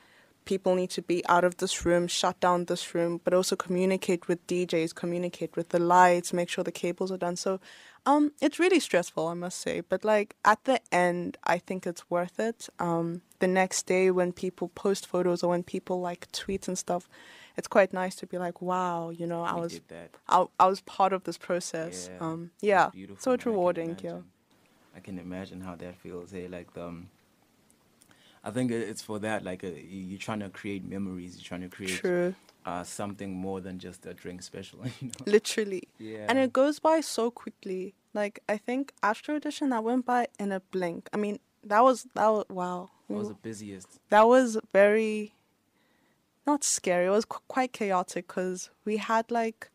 people 0.44 0.76
need 0.76 0.92
to 0.92 1.02
be 1.02 1.26
out 1.28 1.44
of 1.44 1.58
this 1.58 1.86
room, 1.86 2.08
shut 2.08 2.40
down 2.40 2.66
this 2.66 2.94
room, 2.94 3.20
but 3.24 3.34
also 3.34 3.56
communicate 3.56 4.28
with 4.28 4.46
DJs, 4.46 4.94
communicate 4.94 5.56
with 5.56 5.70
the 5.70 5.80
lights, 5.80 6.34
make 6.34 6.50
sure 6.50 6.64
the 6.64 6.72
cables 6.72 7.12
are 7.12 7.18
done. 7.18 7.36
So 7.36 7.60
um, 8.06 8.32
it's 8.42 8.60
really 8.60 8.80
stressful, 8.80 9.28
I 9.28 9.34
must 9.34 9.60
say. 9.60 9.82
But 9.82 10.06
like 10.06 10.36
at 10.46 10.64
the 10.66 10.80
end, 10.92 11.38
I 11.46 11.58
think 11.58 11.88
it's 11.88 12.08
worth 12.12 12.40
it. 12.40 12.70
Um, 12.78 13.22
the 13.46 13.54
next 13.54 13.86
day 13.86 14.06
when 14.12 14.32
people 14.34 14.68
post 14.70 15.06
photos 15.14 15.44
or 15.44 15.50
when 15.50 15.64
people 15.64 15.98
like 16.10 16.22
tweets 16.32 16.68
and 16.68 16.78
stuff, 16.78 17.04
it's 17.58 17.68
quite 17.68 17.92
nice 17.94 18.16
to 18.16 18.26
be 18.28 18.38
like, 18.46 18.62
wow, 18.62 19.10
you 19.20 19.28
know, 19.28 19.42
I 19.44 19.54
We 19.56 19.62
was. 19.62 19.82
I, 20.28 20.46
I 20.60 20.66
was 20.68 20.82
part 20.82 21.14
of 21.14 21.24
this 21.24 21.38
process. 21.38 22.10
Yeah, 22.12 22.26
um, 22.26 22.52
yeah. 22.62 22.90
beautiful, 22.90 23.22
So 23.24 23.32
it's 23.34 23.46
man. 23.46 23.52
I 23.54 23.56
rewarding, 23.56 23.98
yeah. 24.04 24.20
I 24.98 25.00
can 25.00 25.20
imagine 25.20 25.62
how 25.62 25.76
that 25.76 25.96
feels. 26.04 26.32
Hey, 26.32 26.48
like 26.48 26.74
the, 26.74 26.86
um, 26.88 27.10
I 28.44 28.52
think 28.52 28.72
it's 28.72 29.02
for 29.02 29.20
that. 29.20 29.44
Like 29.44 29.64
uh, 29.64 29.68
you- 29.68 30.06
you're 30.10 30.20
trying 30.28 30.40
to 30.40 30.50
create 30.50 30.84
memories. 30.96 31.36
You're 31.36 31.48
trying 31.52 31.62
to 31.70 31.76
create 31.78 32.00
True. 32.00 32.34
uh, 32.66 32.84
something 32.84 33.32
more 33.34 33.60
than 33.62 33.80
just 33.80 34.06
a 34.06 34.14
drink 34.14 34.42
special. 34.44 34.80
You 35.02 35.08
know. 35.10 35.26
Literally. 35.38 35.84
Yeah. 36.00 36.26
And 36.30 36.38
it 36.40 36.52
goes 36.54 36.80
by 36.80 37.02
so 37.02 37.32
quickly. 37.32 37.94
Like 38.14 38.40
I 38.48 38.58
think 38.58 38.94
Astro 39.04 39.36
Edition 39.36 39.70
that 39.72 39.84
went 39.84 40.06
by 40.06 40.28
in 40.40 40.52
a 40.52 40.60
blink. 40.60 41.10
I 41.14 41.18
mean, 41.18 41.40
that 41.72 41.84
was 41.84 42.08
that 42.16 42.30
was 42.36 42.46
wow. 42.50 42.90
What 43.08 43.20
was 43.20 43.28
the 43.30 43.34
busiest? 43.36 43.88
that 44.10 44.28
was 44.28 44.58
very 44.74 45.34
not 46.48 46.64
scary. 46.64 47.06
It 47.08 47.10
was 47.10 47.26
qu- 47.26 47.40
quite 47.48 47.74
chaotic 47.74 48.28
because 48.28 48.70
we 48.86 48.98
had 48.98 49.32
like, 49.32 49.70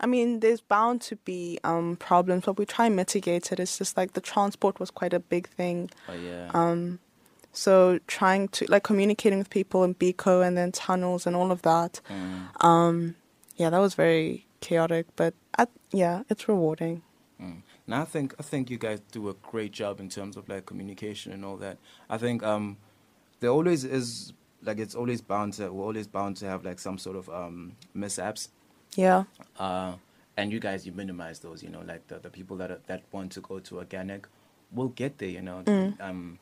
I 0.00 0.06
mean, 0.06 0.40
there's 0.40 0.60
bound 0.60 1.00
to 1.02 1.16
be 1.16 1.58
um 1.64 1.96
problems, 1.96 2.44
but 2.46 2.58
we 2.58 2.66
try 2.66 2.86
and 2.86 2.96
mitigate 2.96 3.50
it. 3.52 3.58
It's 3.60 3.78
just 3.78 3.96
like 3.96 4.12
the 4.12 4.20
transport 4.20 4.78
was 4.80 4.90
quite 4.90 5.12
a 5.12 5.20
big 5.20 5.48
thing. 5.48 5.90
Oh 6.08 6.14
yeah. 6.14 6.50
Um, 6.54 7.00
so 7.52 7.98
trying 8.06 8.48
to 8.48 8.66
like 8.68 8.82
communicating 8.84 9.38
with 9.38 9.50
people 9.50 9.82
in 9.84 9.94
Biko 9.94 10.46
and 10.46 10.56
then 10.56 10.72
tunnels 10.72 11.26
and 11.26 11.34
all 11.34 11.50
of 11.50 11.62
that. 11.62 12.00
Mm, 12.10 12.64
Um, 12.64 13.14
yeah, 13.56 13.70
that 13.70 13.78
was 13.78 13.94
very 13.94 14.46
chaotic, 14.60 15.06
but 15.16 15.32
at, 15.56 15.70
yeah, 15.90 16.22
it's 16.28 16.46
rewarding. 16.48 17.02
mm. 17.40 17.62
Now 17.86 18.02
I 18.02 18.04
think 18.04 18.34
I 18.38 18.42
think 18.42 18.70
you 18.70 18.78
guys 18.78 19.00
do 19.12 19.28
a 19.28 19.34
great 19.34 19.72
job 19.72 20.00
in 20.00 20.08
terms 20.08 20.36
of 20.36 20.48
like 20.48 20.66
communication 20.66 21.32
and 21.32 21.44
all 21.44 21.56
that. 21.58 21.78
I 22.10 22.18
think 22.18 22.42
um, 22.42 22.76
there 23.40 23.50
always 23.50 23.84
is 23.84 24.32
like 24.62 24.78
it's 24.78 24.94
always 24.94 25.20
bound 25.20 25.52
to 25.54 25.70
we're 25.72 25.84
always 25.84 26.06
bound 26.06 26.36
to 26.38 26.46
have 26.46 26.64
like 26.64 26.78
some 26.78 26.98
sort 26.98 27.16
of 27.16 27.28
um 27.30 27.76
mishaps. 27.94 28.48
Yeah, 28.96 29.24
uh, 29.58 29.94
and 30.36 30.52
you 30.52 30.58
guys 30.60 30.86
you 30.86 30.92
minimize 30.92 31.38
those 31.40 31.62
you 31.62 31.68
know 31.68 31.82
like 31.86 32.06
the, 32.08 32.18
the 32.18 32.30
people 32.30 32.56
that 32.56 32.70
are, 32.70 32.80
that 32.86 33.02
want 33.12 33.32
to 33.32 33.40
go 33.40 33.58
to 33.60 33.78
organic 33.78 34.26
will 34.72 34.88
get 34.88 35.18
there 35.18 35.28
you 35.28 35.42
know 35.42 35.62
Mm. 35.66 36.00
um, 36.00 36.38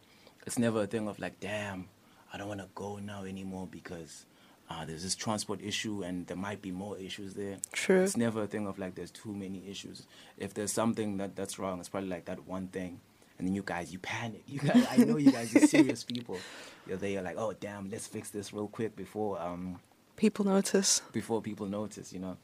it's 0.46 0.58
never 0.58 0.82
a 0.82 0.86
thing 0.86 1.08
of 1.08 1.18
like 1.18 1.38
damn 1.40 1.88
i 2.32 2.38
don't 2.38 2.48
want 2.48 2.60
to 2.60 2.68
go 2.74 2.96
now 2.98 3.24
anymore 3.24 3.66
because 3.70 4.24
uh, 4.70 4.84
there's 4.84 5.02
this 5.02 5.14
transport 5.14 5.60
issue 5.62 6.02
and 6.02 6.26
there 6.26 6.36
might 6.36 6.62
be 6.62 6.70
more 6.70 6.96
issues 6.98 7.34
there 7.34 7.58
True. 7.72 8.02
it's 8.02 8.16
never 8.16 8.42
a 8.42 8.46
thing 8.46 8.66
of 8.66 8.78
like 8.78 8.94
there's 8.94 9.10
too 9.10 9.34
many 9.34 9.62
issues 9.68 10.06
if 10.38 10.54
there's 10.54 10.72
something 10.72 11.18
that 11.18 11.36
that's 11.36 11.58
wrong 11.58 11.78
it's 11.80 11.88
probably 11.88 12.08
like 12.08 12.24
that 12.24 12.46
one 12.46 12.68
thing 12.68 13.00
and 13.38 13.46
then 13.46 13.54
you 13.54 13.62
guys 13.62 13.92
you 13.92 13.98
panic 13.98 14.42
you 14.46 14.58
guys 14.60 14.86
i 14.90 14.96
know 14.96 15.16
you 15.18 15.30
guys 15.30 15.54
are 15.54 15.66
serious 15.66 16.02
people 16.04 16.38
you're 16.86 16.96
there 16.96 17.10
you're 17.10 17.22
like 17.22 17.36
oh 17.36 17.52
damn 17.60 17.90
let's 17.90 18.06
fix 18.06 18.30
this 18.30 18.52
real 18.52 18.68
quick 18.68 18.96
before 18.96 19.40
um 19.40 19.78
people 20.16 20.44
notice. 20.44 21.02
before 21.12 21.42
people 21.42 21.66
notice, 21.66 22.12
you 22.12 22.20
know. 22.20 22.36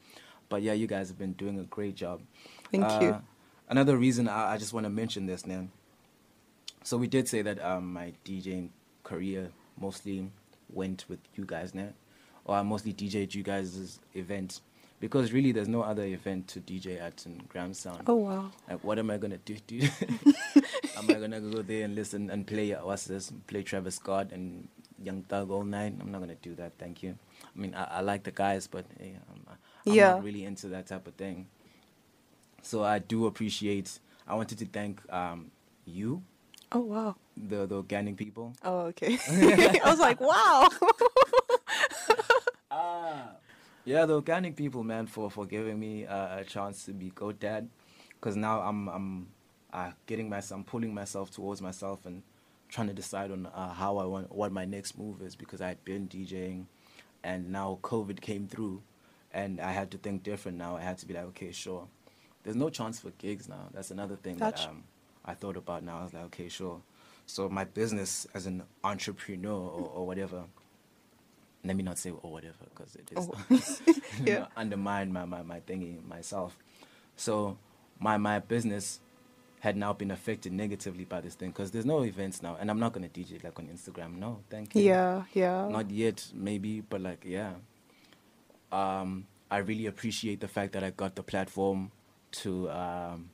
But 0.49 0.62
yeah, 0.62 0.73
you 0.73 0.89
guys 0.89 1.07
have 1.07 1.17
been 1.19 1.35
doing 1.35 1.57
a 1.61 1.62
great 1.62 1.95
job. 1.95 2.21
Thank 2.73 2.85
Uh, 2.85 2.99
you. 3.00 3.23
Another 3.69 3.97
reason 3.97 4.27
I, 4.27 4.55
I 4.55 4.57
just 4.59 4.73
want 4.73 4.87
to 4.87 4.91
mention 4.91 5.27
this, 5.27 5.47
man. 5.47 5.71
So 6.83 6.97
we 6.97 7.07
did 7.07 7.29
say 7.29 7.43
that 7.43 7.65
um, 7.65 7.93
my 7.93 8.15
DJing 8.25 8.71
career 9.05 9.50
mostly 9.81 10.33
went 10.69 11.05
with 11.09 11.21
you 11.37 11.45
guys, 11.45 11.77
now, 11.77 11.91
or 12.45 12.57
I 12.57 12.63
mostly 12.63 12.93
DJ 12.93 13.25
at 13.25 13.35
you 13.35 13.43
guys' 13.43 13.99
events 14.15 14.61
because 15.01 15.33
really 15.33 15.53
there's 15.53 15.69
no 15.69 15.83
other 15.83 16.05
event 16.05 16.47
to 16.49 16.61
DJ 16.61 17.01
at 17.01 17.25
in 17.27 17.43
Grahamstown. 17.49 18.03
Oh 18.07 18.17
wow. 18.17 18.51
Like, 18.69 18.85
what 18.85 18.99
am 18.99 19.11
I 19.11 19.17
gonna 19.19 19.39
do? 19.39 19.57
dude? 19.67 19.91
am 20.97 21.09
I 21.11 21.15
gonna 21.15 21.41
go 21.41 21.63
there 21.63 21.85
and 21.85 21.95
listen 21.95 22.31
and 22.31 22.47
play 22.47 22.71
what's 22.73 23.05
this? 23.05 23.33
Play 23.47 23.63
Travis 23.63 23.97
Scott 23.97 24.29
and 24.33 24.69
Young 25.03 25.23
Thug 25.23 25.51
all 25.51 25.65
night? 25.65 25.95
I'm 26.01 26.13
not 26.13 26.21
gonna 26.21 26.35
do 26.43 26.55
that. 26.57 26.73
Thank 26.79 27.03
you. 27.03 27.17
I 27.43 27.59
mean, 27.59 27.75
I, 27.75 27.85
I 27.85 28.01
like 28.03 28.25
the 28.25 28.31
guys, 28.31 28.67
but 28.67 28.85
hey, 28.99 29.15
I'm, 29.31 29.41
I'm 29.87 29.95
Yeah. 29.95 30.11
not 30.13 30.25
really 30.25 30.45
into 30.45 30.69
that 30.69 30.87
type 30.87 31.07
of 31.07 31.15
thing. 31.15 31.47
So 32.63 32.85
I 32.85 32.99
do 32.99 33.27
appreciate. 33.27 33.99
I 34.29 34.35
wanted 34.35 34.59
to 34.59 34.67
thank 34.67 35.01
um, 35.13 35.51
you, 35.87 36.23
Oh 36.73 36.81
wow. 36.81 37.17
the 37.37 37.65
the 37.67 37.77
organic 37.77 38.17
people. 38.19 38.53
Oh 38.63 38.81
okay. 38.93 39.19
I 39.31 39.81
was 39.91 39.99
like, 39.99 40.21
wow. 40.21 40.69
Yeah, 43.85 44.05
the 44.07 44.15
organic 44.15 44.57
people, 44.57 44.85
man, 44.85 45.07
for 45.07 45.31
for 45.31 45.47
giving 45.47 45.79
me 45.81 46.07
uh, 46.07 46.39
a 46.41 46.45
chance 46.45 46.85
to 46.85 46.93
be 46.93 47.11
Go 47.15 47.33
Dad, 47.33 47.69
because 48.13 48.37
now 48.37 48.61
I'm 48.61 48.89
I'm 48.89 49.29
uh, 49.73 49.93
getting 50.07 50.29
myself, 50.29 50.59
I'm 50.59 50.65
pulling 50.65 50.93
myself 50.95 51.31
towards 51.31 51.63
myself 51.63 52.05
and 52.05 52.23
trying 52.69 52.89
to 52.89 52.93
decide 52.93 53.31
on 53.31 53.47
uh, 53.47 53.73
how 53.73 53.97
I 53.99 54.05
want 54.05 54.33
what 54.33 54.53
my 54.53 54.65
next 54.65 54.99
move 54.99 55.23
is 55.23 55.35
because 55.35 55.61
I 55.61 55.69
had 55.69 55.85
been 55.85 56.09
DJing, 56.09 56.67
and 57.25 57.51
now 57.51 57.79
COVID 57.83 58.21
came 58.21 58.47
through, 58.47 58.83
and 59.33 59.61
I 59.61 59.73
had 59.73 59.91
to 59.93 59.99
think 59.99 60.23
different. 60.23 60.59
Now 60.59 60.77
I 60.77 60.83
had 60.83 60.99
to 60.99 61.07
be 61.07 61.15
like, 61.15 61.25
okay, 61.25 61.51
sure, 61.51 61.89
there's 62.45 62.57
no 62.57 62.69
chance 62.71 63.01
for 63.01 63.11
gigs 63.13 63.49
now. 63.49 63.69
That's 63.73 63.91
another 63.91 64.17
thing 64.17 64.37
That's- 64.37 64.65
that 64.65 64.71
um, 64.71 64.85
I 65.25 65.35
thought 65.35 65.57
about. 65.57 65.83
Now 65.85 66.01
I 66.01 66.05
was 66.05 66.15
like, 66.15 66.25
okay, 66.25 66.49
sure. 66.49 66.81
So 67.27 67.49
my 67.49 67.65
business 67.65 68.27
as 68.35 68.47
an 68.47 68.63
entrepreneur 68.83 69.53
or, 69.53 69.89
or 69.95 70.07
whatever. 70.07 70.45
Let 71.64 71.76
me 71.76 71.83
not 71.83 71.99
say 71.99 72.11
or 72.11 72.33
whatever 72.33 72.57
because 72.75 72.97
it 72.97 73.11
is 73.12 73.29
Oh. 73.29 73.35
Yeah. 74.26 74.47
undermine 74.57 75.12
my, 75.12 75.25
my, 75.25 75.43
my 75.43 75.61
thingy 75.61 76.05
myself. 76.07 76.57
So 77.17 77.59
my 77.99 78.17
my 78.19 78.38
business 78.40 79.00
had 79.61 79.76
now 79.76 79.93
been 79.93 80.11
affected 80.11 80.52
negatively 80.52 81.05
by 81.05 81.21
this 81.21 81.35
thing 81.35 81.50
because 81.50 81.71
there's 81.71 81.87
no 81.87 82.02
events 82.05 82.43
now, 82.43 82.57
and 82.61 82.71
I'm 82.71 82.81
not 82.81 82.93
gonna 82.95 83.09
DJ 83.09 83.43
like 83.45 83.59
on 83.59 83.67
Instagram. 83.69 84.19
No, 84.19 84.40
thank 84.50 84.75
you. 84.75 84.83
yeah, 84.85 85.25
yeah. 85.35 85.69
Not 85.69 85.90
yet, 85.90 86.26
maybe, 86.35 86.81
but 86.81 87.00
like 87.02 87.25
yeah. 87.26 87.55
Um, 88.73 89.26
I 89.50 89.59
really 89.59 89.87
appreciate 89.87 90.40
the 90.40 90.49
fact 90.49 90.73
that 90.75 90.85
I 90.85 90.90
got 90.90 91.17
the 91.17 91.23
platform 91.23 91.93
to 92.33 92.71
um, 92.71 93.31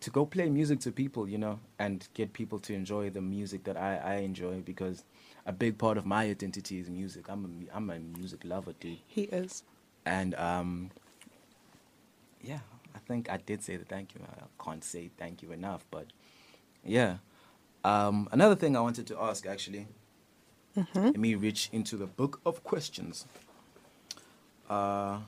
to 0.00 0.10
go 0.10 0.26
play 0.26 0.48
music 0.50 0.80
to 0.80 0.92
people, 0.92 1.28
you 1.28 1.38
know, 1.38 1.60
and 1.78 2.06
get 2.14 2.32
people 2.32 2.58
to 2.60 2.74
enjoy 2.74 3.10
the 3.10 3.20
music 3.22 3.64
that 3.64 3.76
I, 3.76 3.96
I 3.98 4.14
enjoy 4.16 4.60
because 4.60 5.04
a 5.46 5.52
big 5.52 5.78
part 5.78 5.96
of 5.96 6.04
my 6.04 6.24
identity 6.24 6.78
is 6.78 6.90
music. 6.90 7.26
I'm 7.28 7.44
a 7.72 7.76
I'm 7.76 7.88
a 7.90 7.98
music 7.98 8.40
lover, 8.44 8.72
dude 8.80 8.98
he 9.06 9.22
is. 9.22 9.62
and 10.04 10.34
um, 10.34 10.90
yeah, 12.42 12.60
I 12.94 12.98
think 12.98 13.30
I 13.30 13.36
did 13.38 13.62
say 13.62 13.76
the 13.76 13.84
thank 13.84 14.14
you. 14.14 14.20
I 14.28 14.62
can't 14.64 14.84
say 14.84 15.10
thank 15.16 15.42
you 15.42 15.52
enough, 15.52 15.84
but 15.90 16.06
yeah. 16.84 17.18
Um, 17.84 18.28
another 18.32 18.56
thing 18.56 18.76
I 18.76 18.80
wanted 18.80 19.06
to 19.08 19.18
ask 19.20 19.46
actually, 19.46 19.86
let 20.94 21.16
me 21.16 21.34
reach 21.36 21.68
into 21.72 21.96
the 21.96 22.06
book 22.06 22.40
of 22.44 22.64
questions. 22.64 23.26
Uh, 24.68 25.18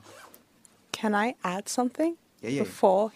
Can 0.91 1.15
I 1.15 1.35
add 1.43 1.69
something 1.69 2.17
Yeah, 2.41 2.49
yeah. 2.49 2.63
before 2.63 3.13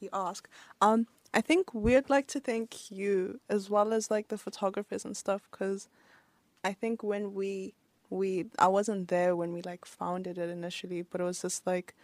you 0.00 0.08
ask? 0.12 0.48
Um, 0.80 1.06
I 1.34 1.42
think 1.42 1.74
we'd 1.74 2.08
like 2.08 2.26
to 2.28 2.40
thank 2.40 2.90
you 2.90 3.40
as 3.50 3.68
well 3.68 3.92
as 3.92 4.10
like 4.10 4.28
the 4.28 4.38
photographers 4.38 5.04
and 5.04 5.14
stuff 5.16 5.42
because 5.50 5.88
I 6.64 6.72
think 6.72 7.02
when 7.02 7.34
we 7.34 7.74
we 8.10 8.46
I 8.58 8.68
wasn't 8.68 9.08
there 9.08 9.34
when 9.34 9.52
we 9.52 9.62
like 9.62 9.84
founded 9.84 10.38
it 10.38 10.48
initially, 10.50 11.02
but 11.02 11.20
it 11.20 11.24
was 11.24 11.42
just 11.42 11.66
like 11.66 11.94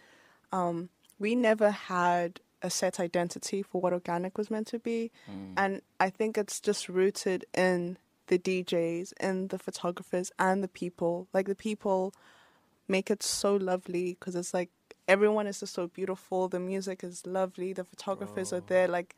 um, 0.51 0.89
we 1.19 1.35
never 1.35 1.71
had 1.71 2.39
a 2.61 2.69
set 2.69 2.99
identity 2.99 3.61
for 3.63 3.79
what 3.79 3.93
organic 3.93 4.37
was 4.37 4.49
meant 4.51 4.67
to 4.67 4.79
be, 4.79 5.11
and 5.55 5.81
I 5.99 6.09
think 6.09 6.37
it's 6.37 6.59
just 6.59 6.89
rooted 6.89 7.45
in 7.53 7.97
the 8.27 8.37
DJs 8.37 9.13
and 9.19 9.49
the 9.49 9.59
photographers 9.59 10.31
and 10.37 10.63
the 10.63 10.67
people. 10.67 11.27
Like 11.33 11.47
the 11.47 11.55
people 11.55 12.13
make 12.87 13.09
it 13.11 13.23
so 13.23 13.55
lovely 13.55 14.17
because 14.19 14.35
it's 14.35 14.53
like 14.53 14.69
everyone 15.07 15.47
is 15.47 15.59
just 15.59 15.73
so 15.73 15.87
beautiful. 15.87 16.47
The 16.47 16.59
music 16.59 17.03
is 17.03 17.25
lovely. 17.25 17.73
The 17.73 17.83
photographers 17.83 18.51
are 18.53 18.61
there. 18.67 18.87
Like, 18.87 19.15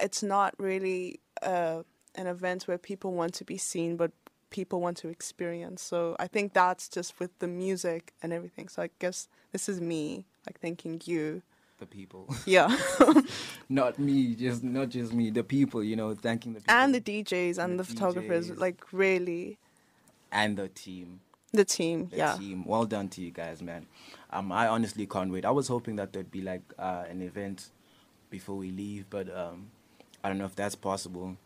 it's 0.00 0.22
not 0.22 0.54
really 0.58 1.20
uh, 1.42 1.82
an 2.14 2.26
event 2.26 2.64
where 2.64 2.78
people 2.78 3.12
want 3.12 3.34
to 3.34 3.44
be 3.44 3.56
seen, 3.56 3.96
but 3.96 4.12
people 4.50 4.80
want 4.80 4.96
to 4.98 5.08
experience. 5.08 5.82
So 5.82 6.16
I 6.18 6.26
think 6.26 6.52
that's 6.52 6.88
just 6.88 7.18
with 7.18 7.36
the 7.38 7.48
music 7.48 8.12
and 8.22 8.32
everything. 8.32 8.68
So 8.68 8.82
I 8.82 8.90
guess 8.98 9.28
this 9.52 9.68
is 9.68 9.80
me, 9.80 10.26
like 10.46 10.60
thanking 10.60 11.00
you. 11.04 11.42
The 11.78 11.86
people, 11.86 12.28
Yeah. 12.44 12.76
not 13.70 13.98
me, 13.98 14.34
just 14.34 14.62
not 14.62 14.90
just 14.90 15.12
me. 15.14 15.30
The 15.30 15.42
people, 15.44 15.82
you 15.82 15.96
know, 15.96 16.14
thanking 16.14 16.52
the 16.52 16.60
people 16.60 16.74
and 16.74 16.94
the 16.94 17.00
DJs 17.00 17.56
and 17.56 17.78
The 17.78 17.84
the, 17.84 17.84
photographers. 17.84 18.50
Like, 18.50 18.92
really, 18.92 19.58
and 20.30 20.56
the 20.58 20.68
team. 20.68 21.20
the 21.52 21.64
team. 21.64 22.08
the 22.10 22.16
yeah. 22.18 22.36
team. 22.36 22.64
Well 22.66 22.84
done 22.84 23.08
to 23.10 23.22
you 23.22 23.30
guys, 23.30 23.62
man. 23.62 23.86
Um, 24.30 24.52
I 24.52 24.68
honestly 24.68 25.06
can't 25.06 25.32
wait. 25.32 25.44
I 25.46 25.50
was 25.50 25.68
hoping 25.68 25.96
that 25.96 26.12
there'd 26.12 26.30
be 26.30 26.42
like 26.42 26.62
uh, 26.78 27.04
an 27.08 27.22
event 27.22 27.70
before 28.28 28.56
we 28.56 28.70
leave, 28.70 29.06
but 29.10 29.34
um, 29.34 29.70
I 30.22 30.28
don't 30.28 30.38
know 30.38 30.44
if 30.44 30.54
that's 30.54 30.74
possible. 30.74 31.36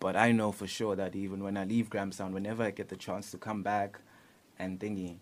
But 0.00 0.16
I 0.16 0.32
know 0.32 0.52
for 0.52 0.66
sure 0.66 0.94
that 0.96 1.16
even 1.16 1.42
when 1.42 1.56
I 1.56 1.64
leave 1.64 1.88
Grahamstown, 1.90 2.32
whenever 2.32 2.62
I 2.62 2.70
get 2.70 2.88
the 2.88 2.96
chance 2.96 3.30
to 3.30 3.38
come 3.38 3.62
back 3.62 3.98
and 4.58 4.78
thingy, 4.78 5.16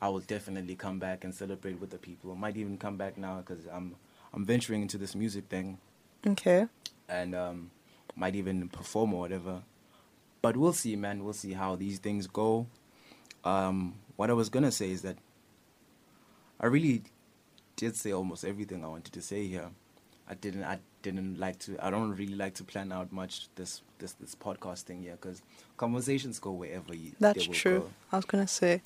I 0.00 0.08
will 0.08 0.20
definitely 0.20 0.74
come 0.74 0.98
back 0.98 1.24
and 1.24 1.34
celebrate 1.34 1.80
with 1.80 1.90
the 1.90 1.98
people. 1.98 2.32
I 2.32 2.36
might 2.36 2.56
even 2.56 2.78
come 2.78 2.96
back 2.96 3.16
now 3.16 3.38
because 3.38 3.66
I'm 3.72 3.96
I'm 4.34 4.44
venturing 4.44 4.82
into 4.82 4.98
this 4.98 5.14
music 5.14 5.46
thing 5.48 5.78
Okay. 6.26 6.66
and 7.08 7.34
um, 7.34 7.70
might 8.14 8.34
even 8.36 8.68
perform 8.68 9.14
or 9.14 9.20
whatever. 9.20 9.62
But 10.42 10.56
we'll 10.56 10.74
see, 10.74 10.96
man. 10.96 11.24
We'll 11.24 11.32
see 11.32 11.54
how 11.54 11.76
these 11.76 11.98
things 11.98 12.26
go. 12.26 12.66
Um, 13.44 13.94
what 14.16 14.28
I 14.28 14.34
was 14.34 14.48
gonna 14.50 14.72
say 14.72 14.90
is 14.90 15.02
that 15.02 15.16
I 16.60 16.66
really 16.66 17.02
did 17.76 17.96
say 17.96 18.12
almost 18.12 18.44
everything 18.44 18.84
I 18.84 18.88
wanted 18.88 19.12
to 19.14 19.22
say 19.22 19.46
here. 19.46 19.70
I 20.28 20.34
didn't. 20.34 20.64
I 20.64 20.80
didn't 21.12 21.38
like 21.38 21.58
to. 21.60 21.76
I 21.84 21.90
don't 21.90 22.14
really 22.16 22.34
like 22.34 22.54
to 22.54 22.64
plan 22.64 22.92
out 22.92 23.12
much 23.12 23.48
this 23.56 23.82
this 23.98 24.12
this 24.14 24.34
podcast 24.34 24.82
thing 24.82 25.02
here 25.02 25.16
because 25.20 25.42
conversations 25.76 26.38
go 26.38 26.50
wherever 26.52 26.94
you. 26.94 27.12
That's 27.20 27.46
true. 27.46 27.80
go. 27.80 27.90
I 28.12 28.16
was 28.16 28.24
gonna 28.24 28.46
say. 28.46 28.82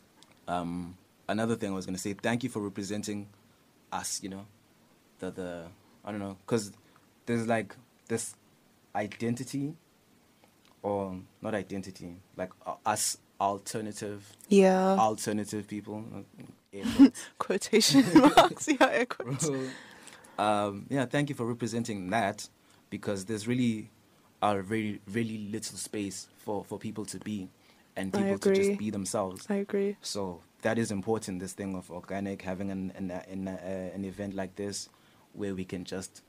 Um, 0.48 0.96
another 1.28 1.56
thing 1.56 1.70
I 1.72 1.74
was 1.74 1.86
gonna 1.86 1.98
say, 1.98 2.12
thank 2.14 2.42
you 2.44 2.50
for 2.50 2.60
representing 2.60 3.28
us. 3.92 4.20
You 4.22 4.30
know, 4.30 4.46
the 5.18 5.30
the 5.30 5.62
I 6.04 6.10
don't 6.10 6.20
know, 6.20 6.36
cause 6.46 6.72
there's 7.26 7.46
like 7.46 7.74
this 8.08 8.34
identity, 8.96 9.74
or 10.82 11.16
not 11.42 11.54
identity, 11.54 12.16
like 12.36 12.50
uh, 12.66 12.74
us 12.86 13.18
alternative 13.40 14.36
Yeah. 14.48 14.96
alternative 14.98 15.66
people. 15.68 16.04
uh. 16.14 16.22
Quotation 17.38 18.04
marks. 18.14 18.68
Yeah, 18.68 18.88
air 18.90 19.06
quotes. 19.06 19.48
um, 20.40 20.87
yeah, 20.88 21.04
thank 21.04 21.28
you 21.28 21.35
for 21.35 21.44
representing 21.44 22.11
that 22.11 22.49
because 22.88 23.26
there's 23.26 23.47
really 23.47 23.90
a 24.42 24.62
very 24.62 25.00
really 25.12 25.38
little 25.38 25.76
space 25.76 26.28
for 26.38 26.64
for 26.64 26.78
people 26.78 27.04
to 27.04 27.18
be 27.18 27.49
and 27.97 28.12
people 28.12 28.38
to 28.38 28.54
just 28.54 28.78
be 28.78 28.90
themselves. 28.90 29.47
I 29.50 29.56
agree. 29.56 29.97
So 30.00 30.40
that 30.62 30.78
is 30.78 30.90
important. 30.90 31.40
This 31.40 31.52
thing 31.52 31.75
of 31.75 31.90
organic, 31.90 32.42
having 32.42 32.70
an 32.70 32.92
an 32.97 33.11
an, 33.11 33.49
uh, 33.49 33.90
an 33.94 34.04
event 34.04 34.35
like 34.35 34.56
this, 34.56 34.88
where 35.35 35.54
we 35.54 35.64
can 35.64 35.85
just 35.85 36.23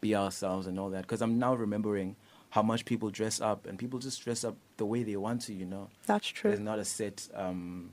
be 0.00 0.14
ourselves 0.16 0.66
and 0.66 0.78
all 0.78 0.90
that. 0.90 1.02
Because 1.02 1.20
I'm 1.20 1.38
now 1.38 1.54
remembering 1.54 2.16
how 2.50 2.62
much 2.62 2.84
people 2.84 3.10
dress 3.10 3.40
up, 3.40 3.66
and 3.66 3.78
people 3.78 3.98
just 3.98 4.22
dress 4.24 4.44
up 4.44 4.56
the 4.76 4.86
way 4.86 5.02
they 5.02 5.16
want 5.16 5.42
to. 5.42 5.52
You 5.52 5.66
know, 5.66 5.90
That's 6.06 6.26
true. 6.28 6.50
there's 6.50 6.60
not 6.60 6.78
a 6.78 6.84
set. 6.84 7.28
Um, 7.34 7.90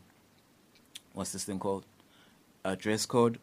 what's 1.14 1.34
this 1.34 1.44
thing 1.44 1.60
called? 1.60 1.86
A 2.64 2.76
dress 2.76 3.06
code. 3.06 3.40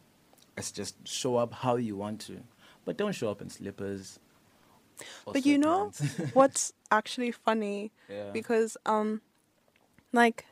It's 0.58 0.72
just 0.72 0.96
show 1.06 1.36
up 1.36 1.52
how 1.54 1.76
you 1.76 1.96
want 1.96 2.20
to, 2.22 2.40
but 2.84 2.96
don't 2.96 3.12
show 3.12 3.30
up 3.30 3.40
in 3.40 3.50
slippers. 3.50 4.18
But 5.24 5.46
you 5.46 5.58
know 5.58 5.92
what's 6.32 6.72
actually 6.90 7.30
funny? 7.32 7.92
yeah. 8.08 8.30
Because 8.32 8.76
um, 8.86 9.20
like, 10.12 10.44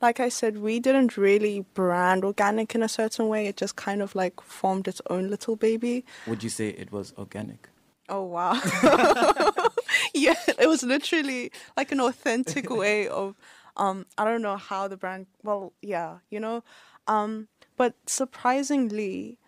like 0.00 0.20
I 0.20 0.28
said, 0.30 0.58
we 0.58 0.80
didn't 0.80 1.16
really 1.16 1.66
brand 1.74 2.24
organic 2.24 2.74
in 2.74 2.82
a 2.82 2.88
certain 2.88 3.28
way. 3.28 3.46
It 3.46 3.56
just 3.56 3.76
kind 3.76 4.00
of 4.00 4.14
like 4.14 4.40
formed 4.40 4.88
its 4.88 5.02
own 5.10 5.28
little 5.28 5.56
baby. 5.56 6.04
would 6.26 6.42
you 6.42 6.48
say 6.50 6.68
it 6.68 6.90
was 6.90 7.12
organic? 7.18 7.68
Oh 8.08 8.24
wow. 8.24 8.54
yeah, 10.14 10.34
it 10.58 10.68
was 10.68 10.82
literally 10.82 11.52
like 11.76 11.92
an 11.92 12.00
authentic 12.00 12.68
way 12.82 13.06
of 13.06 13.36
um 13.76 14.06
I 14.18 14.24
don't 14.24 14.42
know 14.42 14.56
how 14.56 14.88
the 14.88 14.96
brand 14.96 15.26
well, 15.44 15.72
yeah, 15.82 16.18
you 16.30 16.40
know. 16.40 16.64
Um 17.06 17.48
but 17.76 17.94
surprisingly 18.06 19.38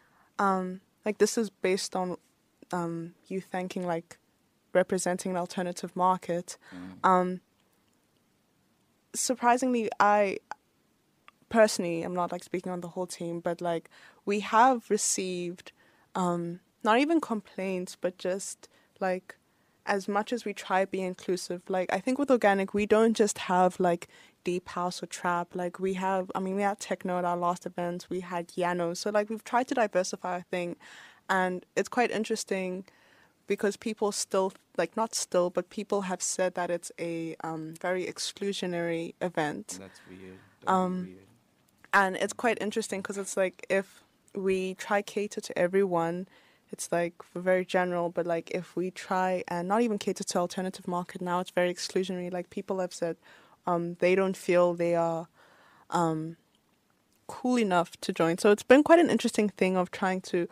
um 0.42 0.80
like 1.04 1.18
this 1.18 1.38
is 1.38 1.50
based 1.50 1.94
on 1.94 2.16
um 2.72 3.14
you 3.28 3.40
thanking 3.40 3.86
like 3.86 4.18
representing 4.74 5.32
an 5.32 5.38
alternative 5.38 5.94
market. 5.94 6.56
Mm. 6.74 7.08
Um 7.08 7.40
surprisingly 9.14 9.90
I 10.00 10.38
personally 11.48 12.02
I'm 12.02 12.14
not 12.14 12.32
like 12.32 12.42
speaking 12.42 12.72
on 12.72 12.80
the 12.80 12.88
whole 12.88 13.06
team, 13.06 13.40
but 13.40 13.60
like 13.60 13.88
we 14.24 14.40
have 14.40 14.90
received 14.90 15.72
um 16.14 16.60
not 16.82 16.98
even 16.98 17.20
complaints, 17.20 17.96
but 18.00 18.18
just 18.18 18.68
like 19.00 19.36
as 19.84 20.08
much 20.08 20.32
as 20.32 20.44
we 20.44 20.52
try 20.52 20.84
be 20.84 21.00
inclusive, 21.00 21.62
like 21.68 21.92
I 21.92 22.00
think 22.00 22.18
with 22.18 22.30
organic 22.30 22.74
we 22.74 22.86
don't 22.86 23.14
just 23.14 23.38
have 23.38 23.78
like 23.78 24.08
deep 24.44 24.68
house 24.70 25.02
or 25.02 25.06
trap. 25.06 25.54
Like 25.54 25.78
we 25.78 25.94
have 25.94 26.30
I 26.34 26.40
mean 26.40 26.56
we 26.56 26.62
had 26.62 26.80
techno 26.80 27.18
at 27.18 27.24
our 27.24 27.36
last 27.36 27.66
event, 27.66 28.06
we 28.10 28.20
had 28.20 28.48
Yano. 28.48 28.96
So 28.96 29.10
like 29.10 29.30
we've 29.30 29.44
tried 29.44 29.68
to 29.68 29.74
diversify 29.74 30.36
I 30.36 30.44
think 30.50 30.78
and 31.28 31.64
it's 31.76 31.88
quite 31.88 32.10
interesting 32.10 32.84
because 33.46 33.76
people 33.76 34.12
still 34.12 34.52
like 34.76 34.96
not 34.96 35.14
still 35.14 35.50
but 35.50 35.70
people 35.70 36.02
have 36.02 36.22
said 36.22 36.54
that 36.54 36.70
it's 36.70 36.92
a 36.98 37.36
um, 37.42 37.74
very 37.80 38.06
exclusionary 38.06 39.14
event 39.20 39.78
That's 39.80 40.00
weird. 40.08 40.38
Um, 40.66 41.04
weird. 41.04 41.18
and 41.92 42.16
it's 42.16 42.32
quite 42.32 42.58
interesting 42.60 43.00
because 43.00 43.18
it's 43.18 43.36
like 43.36 43.66
if 43.68 44.04
we 44.34 44.74
try 44.74 45.02
cater 45.02 45.40
to 45.40 45.58
everyone 45.58 46.26
it's 46.70 46.90
like 46.90 47.14
very 47.34 47.64
general 47.64 48.08
but 48.08 48.26
like 48.26 48.50
if 48.52 48.74
we 48.76 48.90
try 48.90 49.44
and 49.48 49.68
not 49.68 49.82
even 49.82 49.98
cater 49.98 50.24
to 50.24 50.38
alternative 50.38 50.88
market 50.88 51.20
now 51.20 51.40
it's 51.40 51.50
very 51.50 51.72
exclusionary 51.72 52.32
like 52.32 52.48
people 52.48 52.78
have 52.80 52.94
said 52.94 53.16
um, 53.66 53.94
they 54.00 54.14
don't 54.14 54.36
feel 54.36 54.74
they 54.74 54.94
are 54.94 55.28
um, 55.90 56.36
cool 57.26 57.58
enough 57.58 57.92
to 58.00 58.12
join 58.12 58.36
so 58.38 58.50
it's 58.50 58.62
been 58.62 58.82
quite 58.82 58.98
an 58.98 59.10
interesting 59.10 59.48
thing 59.48 59.76
of 59.76 59.90
trying 59.90 60.20
to 60.20 60.48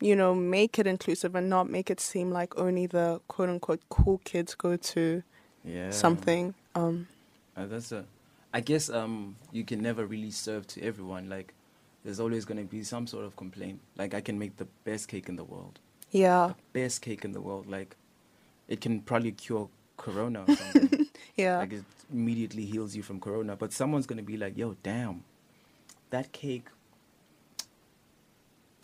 you 0.00 0.16
know 0.16 0.34
make 0.34 0.78
it 0.78 0.86
inclusive 0.86 1.34
and 1.34 1.48
not 1.48 1.70
make 1.70 1.88
it 1.90 2.00
seem 2.00 2.30
like 2.30 2.56
only 2.58 2.86
the 2.86 3.20
quote 3.28 3.48
unquote 3.48 3.80
cool 3.88 4.20
kids 4.24 4.54
go 4.54 4.76
to 4.76 5.22
Yeah. 5.64 5.90
something 5.90 6.54
um, 6.74 7.06
Uh, 7.56 7.66
that's 7.66 7.92
a. 7.92 8.04
I 8.54 8.60
guess 8.60 8.90
um 8.90 9.36
you 9.52 9.64
can 9.64 9.80
never 9.80 10.04
really 10.06 10.30
serve 10.30 10.66
to 10.68 10.82
everyone. 10.82 11.28
Like, 11.28 11.54
there's 12.04 12.18
always 12.20 12.44
gonna 12.44 12.64
be 12.64 12.82
some 12.82 13.06
sort 13.06 13.24
of 13.24 13.36
complaint. 13.36 13.80
Like 13.96 14.12
I 14.14 14.20
can 14.20 14.38
make 14.38 14.56
the 14.56 14.66
best 14.84 15.08
cake 15.08 15.28
in 15.28 15.36
the 15.36 15.44
world, 15.44 15.78
yeah 16.10 16.52
best 16.72 17.00
cake 17.02 17.24
in 17.24 17.32
the 17.32 17.40
world. 17.40 17.66
Like, 17.66 17.96
it 18.68 18.80
can 18.80 19.00
probably 19.02 19.32
cure 19.32 19.68
corona 19.96 20.40
or 20.44 20.56
something. 20.56 20.98
yeah 21.36 21.58
like 21.58 21.72
it 21.72 21.84
immediately 22.12 22.64
heals 22.66 22.94
you 22.96 23.02
from 23.02 23.18
corona. 23.20 23.56
But 23.56 23.72
someone's 23.72 24.06
gonna 24.06 24.22
be 24.22 24.36
like, 24.36 24.56
"Yo, 24.58 24.76
damn, 24.82 25.24
that 26.10 26.32
cake. 26.32 26.66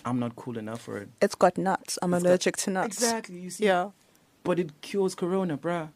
I'm 0.04 0.18
not 0.18 0.36
cool 0.36 0.56
enough 0.58 0.80
for 0.80 0.98
it." 0.98 1.08
it's 1.20 1.34
got 1.34 1.58
nuts 1.58 1.98
i'm 2.02 2.14
It's 2.14 2.22
got- 2.22 2.28
allergic 2.28 2.56
to 2.58 2.70
nuts 2.70 2.96
Exactly. 2.96 3.40
You 3.40 3.50
see. 3.50 3.64
yeah 3.66 3.90
But 4.44 4.58
it 4.58 4.70
cures 4.80 5.14
corona, 5.14 5.58
bruh. 5.58 5.88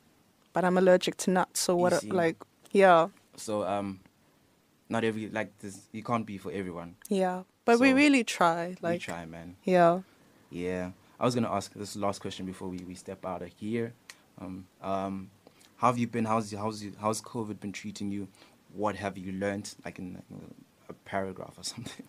but 0.52 0.64
I'm 0.64 0.76
allergic 0.76 1.16
to 1.24 1.30
nuts. 1.30 1.60
So 1.60 1.76
what? 1.76 2.04
Like, 2.04 2.36
yeah, 2.72 3.08
So 3.36 3.64
um, 3.64 4.00
not 4.90 5.04
every 5.04 5.28
like 5.30 5.50
this. 5.60 5.78
You 5.92 6.02
can't 6.02 6.26
be 6.26 6.36
for 6.38 6.52
everyone. 6.52 6.96
yeah. 7.08 7.44
But 7.64 7.78
we 7.78 7.92
really 7.92 8.24
try. 8.24 8.74
Like, 8.82 8.94
we 8.94 8.98
try, 8.98 9.24
man. 9.24 9.54
yeah. 9.64 10.00
Yeah. 10.50 10.90
I 11.20 11.24
was 11.24 11.34
gonna 11.36 11.50
ask 11.52 11.72
this 11.72 11.94
last 11.96 12.20
question 12.20 12.44
before 12.44 12.68
we, 12.68 12.78
we 12.78 12.94
step 12.94 13.24
out 13.24 13.40
of 13.42 13.50
here. 13.56 13.94
Um, 14.40 14.66
um, 14.82 15.30
how 15.82 15.88
have 15.88 15.98
you 15.98 16.06
been? 16.06 16.24
How's 16.24 16.52
how's 16.52 16.82
you, 16.84 16.92
how's 17.00 17.20
COVID 17.20 17.58
been 17.58 17.72
treating 17.72 18.12
you? 18.12 18.28
What 18.72 18.94
have 18.96 19.18
you 19.18 19.32
learned? 19.32 19.74
Like 19.84 19.98
in 19.98 20.14
like, 20.30 20.40
a 20.88 20.92
paragraph 20.92 21.54
or 21.58 21.64
something. 21.72 22.06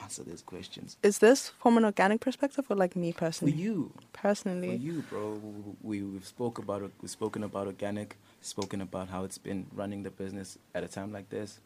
Answer 0.00 0.22
these 0.22 0.40
questions. 0.40 0.96
Is 1.02 1.18
this 1.18 1.48
from 1.60 1.76
an 1.76 1.84
organic 1.84 2.20
perspective 2.20 2.64
or 2.70 2.76
like 2.76 2.94
me 2.96 3.10
For 3.12 3.18
personally? 3.18 3.52
you, 3.52 3.92
for 3.96 4.06
Personally, 4.12 4.76
you, 4.76 5.02
bro. 5.10 5.40
We 5.82 6.02
we've 6.02 6.24
spoke 6.24 6.58
about 6.58 6.90
we've 7.02 7.10
spoken 7.10 7.42
about 7.42 7.66
organic. 7.66 8.16
Spoken 8.40 8.80
about 8.80 9.08
how 9.08 9.24
it's 9.24 9.36
been 9.36 9.66
running 9.74 10.04
the 10.04 10.10
business 10.10 10.56
at 10.74 10.84
a 10.84 10.88
time 10.88 11.12
like 11.12 11.28
this, 11.28 11.58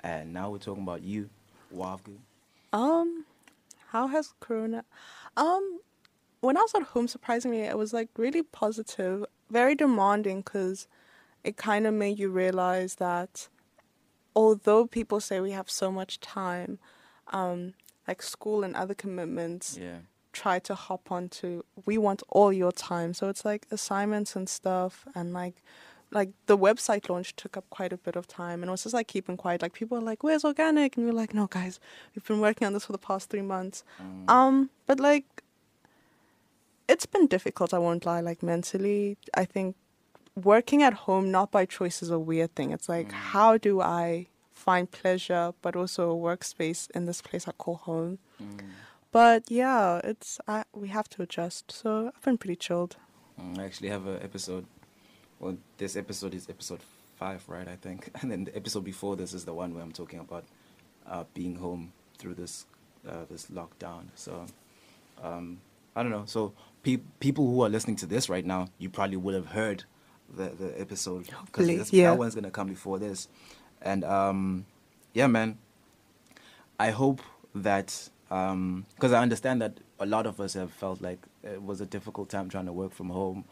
and 0.00 0.32
now 0.32 0.50
we're 0.50 0.58
talking 0.58 0.82
about 0.82 1.02
you, 1.02 1.30
Wavgu. 1.74 2.16
um, 2.72 3.24
how 3.88 4.08
has 4.08 4.34
Corona? 4.40 4.84
Um, 5.36 5.80
when 6.40 6.56
I 6.56 6.60
was 6.60 6.74
at 6.74 6.82
home, 6.82 7.08
surprisingly, 7.08 7.60
it 7.60 7.78
was 7.78 7.92
like 7.92 8.08
really 8.16 8.42
positive, 8.42 9.24
very 9.50 9.74
demanding 9.74 10.40
because 10.40 10.86
it 11.44 11.56
kind 11.56 11.86
of 11.86 11.94
made 11.94 12.18
you 12.18 12.28
realize 12.30 12.96
that 12.96 13.48
although 14.34 14.86
people 14.86 15.20
say 15.20 15.40
we 15.40 15.52
have 15.52 15.70
so 15.70 15.90
much 15.90 16.20
time, 16.20 16.78
um, 17.32 17.74
like 18.06 18.22
school 18.22 18.62
and 18.64 18.74
other 18.76 18.94
commitments 18.94 19.78
Yeah. 19.80 19.98
try 20.32 20.58
to 20.60 20.74
hop 20.74 21.10
onto 21.10 21.62
we 21.86 21.96
want 21.98 22.22
all 22.28 22.52
your 22.52 22.70
time 22.70 23.14
so 23.14 23.28
it's 23.30 23.42
like 23.44 23.66
assignments 23.70 24.36
and 24.36 24.48
stuff 24.48 25.06
and 25.14 25.32
like 25.32 25.56
like 26.12 26.28
the 26.44 26.56
website 26.58 27.08
launch 27.08 27.34
took 27.34 27.56
up 27.56 27.64
quite 27.70 27.90
a 27.92 27.96
bit 27.96 28.14
of 28.16 28.28
time 28.28 28.62
and 28.62 28.68
it 28.68 28.70
was 28.70 28.82
just 28.84 28.94
like 28.94 29.08
keeping 29.08 29.36
quiet 29.36 29.62
like 29.62 29.72
people 29.72 29.96
are 29.98 30.02
like 30.02 30.22
where's 30.22 30.44
organic 30.44 30.96
and 30.96 31.04
we 31.06 31.10
are 31.10 31.14
like 31.14 31.32
no 31.34 31.46
guys 31.46 31.80
we've 32.14 32.24
been 32.26 32.38
working 32.38 32.66
on 32.66 32.74
this 32.74 32.84
for 32.84 32.92
the 32.92 32.98
past 32.98 33.30
three 33.30 33.42
months 33.42 33.82
Mm. 34.00 34.30
um 34.30 34.70
but 34.86 35.00
like 35.00 35.24
it's 36.88 37.06
been 37.06 37.26
difficult 37.26 37.72
i 37.74 37.78
won't 37.78 38.04
lie 38.06 38.20
like 38.20 38.42
mentally 38.42 39.16
i 39.34 39.44
think 39.44 39.74
working 40.34 40.82
at 40.82 40.92
home 41.06 41.30
not 41.30 41.50
by 41.50 41.64
choice 41.64 42.02
is 42.02 42.10
a 42.10 42.18
weird 42.18 42.54
thing 42.54 42.70
it's 42.72 42.88
like 42.88 43.08
Mm. 43.08 43.12
how 43.34 43.56
do 43.58 43.80
i 43.80 44.26
find 44.52 44.90
pleasure 44.90 45.52
but 45.62 45.74
also 45.76 46.10
a 46.10 46.14
workspace 46.16 46.90
in 46.96 47.06
this 47.06 47.20
place 47.22 47.46
i 47.48 47.52
call 47.52 47.76
home 47.76 48.18
Mm. 48.42 48.60
but 49.12 49.50
yeah, 49.50 50.00
it's 50.04 50.38
I, 50.46 50.64
we 50.74 50.88
have 50.88 51.08
to 51.14 51.22
adjust. 51.22 51.72
So 51.72 52.12
I've 52.14 52.22
been 52.22 52.36
pretty 52.36 52.56
chilled. 52.56 52.96
Mm, 53.40 53.58
I 53.58 53.64
actually 53.64 53.88
have 53.88 54.04
an 54.06 54.20
episode. 54.22 54.66
Well, 55.40 55.56
this 55.78 55.96
episode 55.96 56.34
is 56.34 56.50
episode 56.50 56.80
five, 57.16 57.42
right? 57.48 57.66
I 57.66 57.76
think, 57.76 58.10
and 58.20 58.30
then 58.30 58.44
the 58.44 58.54
episode 58.54 58.84
before 58.84 59.16
this 59.16 59.32
is 59.32 59.46
the 59.46 59.54
one 59.54 59.72
where 59.74 59.82
I'm 59.82 59.92
talking 59.92 60.20
about 60.20 60.44
uh, 61.08 61.24
being 61.32 61.56
home 61.56 61.92
through 62.18 62.34
this 62.34 62.66
uh, 63.08 63.24
this 63.30 63.46
lockdown. 63.46 64.02
So 64.16 64.44
um, 65.22 65.60
I 65.96 66.02
don't 66.02 66.12
know. 66.12 66.24
So 66.26 66.52
pe- 66.86 67.02
people 67.18 67.46
who 67.46 67.62
are 67.62 67.68
listening 67.68 67.96
to 67.96 68.06
this 68.06 68.28
right 68.28 68.46
now, 68.46 68.68
you 68.78 68.88
probably 68.88 69.16
would 69.16 69.34
have 69.34 69.46
heard 69.46 69.84
the 70.34 70.48
the 70.48 70.80
episode 70.80 71.28
because 71.46 71.92
yeah. 71.92 72.10
that 72.10 72.18
one's 72.18 72.34
gonna 72.34 72.50
come 72.50 72.68
before 72.68 72.98
this. 72.98 73.28
And 73.82 74.04
um, 74.04 74.66
yeah, 75.12 75.26
man, 75.26 75.58
I 76.78 76.90
hope 76.90 77.20
that 77.54 78.08
because 78.28 79.12
I 79.12 79.20
understand 79.20 79.62
that 79.62 79.78
a 79.98 80.06
lot 80.06 80.26
of 80.26 80.40
us 80.40 80.54
have 80.54 80.72
felt 80.72 81.00
like 81.00 81.18
it 81.42 81.62
was 81.62 81.80
a 81.80 81.86
difficult 81.86 82.28
time 82.28 82.48
trying 82.48 82.66
to 82.66 82.72
work 82.72 82.92
from 82.92 83.10
home. 83.10 83.44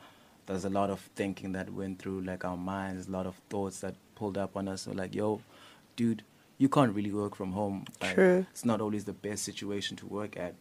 There's 0.46 0.64
a 0.64 0.70
lot 0.70 0.90
of 0.90 1.00
thinking 1.16 1.52
that 1.52 1.72
went 1.72 1.98
through 1.98 2.20
like 2.20 2.44
our 2.44 2.56
minds, 2.56 3.08
a 3.08 3.10
lot 3.10 3.26
of 3.26 3.34
thoughts 3.48 3.80
that 3.80 3.94
pulled 4.14 4.38
up 4.38 4.56
on 4.56 4.68
us. 4.68 4.82
So 4.82 4.92
like, 4.92 5.14
yo, 5.14 5.40
dude, 5.96 6.22
you 6.58 6.68
can't 6.68 6.94
really 6.94 7.12
work 7.12 7.34
from 7.34 7.52
home. 7.52 7.86
Like, 8.00 8.14
True. 8.14 8.46
It's 8.50 8.64
not 8.64 8.80
always 8.80 9.04
the 9.04 9.12
best 9.12 9.42
situation 9.42 9.96
to 9.98 10.06
work 10.06 10.36
at, 10.36 10.54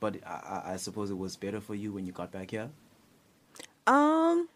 but 0.00 0.16
I, 0.26 0.72
I- 0.74 0.76
suppose 0.76 1.10
it 1.10 1.18
was 1.18 1.36
better 1.36 1.60
for 1.60 1.74
you 1.74 1.92
when 1.92 2.06
you 2.06 2.12
got 2.12 2.30
back 2.32 2.50
here. 2.50 2.70
Um, 3.86 4.48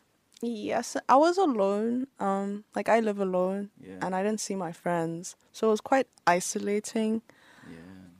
yes, 0.42 0.96
I 1.08 1.16
was 1.16 1.38
alone. 1.38 2.06
Um, 2.20 2.64
like 2.74 2.88
I 2.88 3.00
live 3.00 3.18
alone, 3.20 3.70
Yeah. 3.80 3.98
and 4.02 4.14
I 4.14 4.22
didn't 4.22 4.40
see 4.40 4.54
my 4.54 4.72
friends, 4.72 5.36
so 5.52 5.68
it 5.68 5.70
was 5.70 5.80
quite 5.80 6.06
isolating. 6.26 7.22
Yeah. 7.68 7.76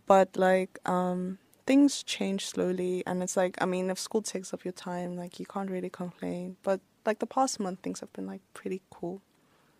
But 0.06 0.36
like, 0.36 0.78
um, 0.88 1.38
things 1.66 2.02
change 2.02 2.46
slowly, 2.46 3.02
and 3.06 3.22
it's 3.22 3.36
like, 3.36 3.56
I 3.60 3.66
mean, 3.66 3.90
if 3.90 3.98
school 3.98 4.22
takes 4.22 4.52
up 4.54 4.64
your 4.64 4.72
time, 4.72 5.16
like 5.16 5.38
you 5.38 5.46
can't 5.46 5.70
really 5.70 5.90
complain. 5.90 6.56
But 6.62 6.80
like 7.04 7.18
the 7.18 7.26
past 7.26 7.60
month, 7.60 7.80
things 7.82 8.00
have 8.00 8.12
been 8.12 8.26
like 8.26 8.40
pretty 8.54 8.80
cool. 8.90 9.20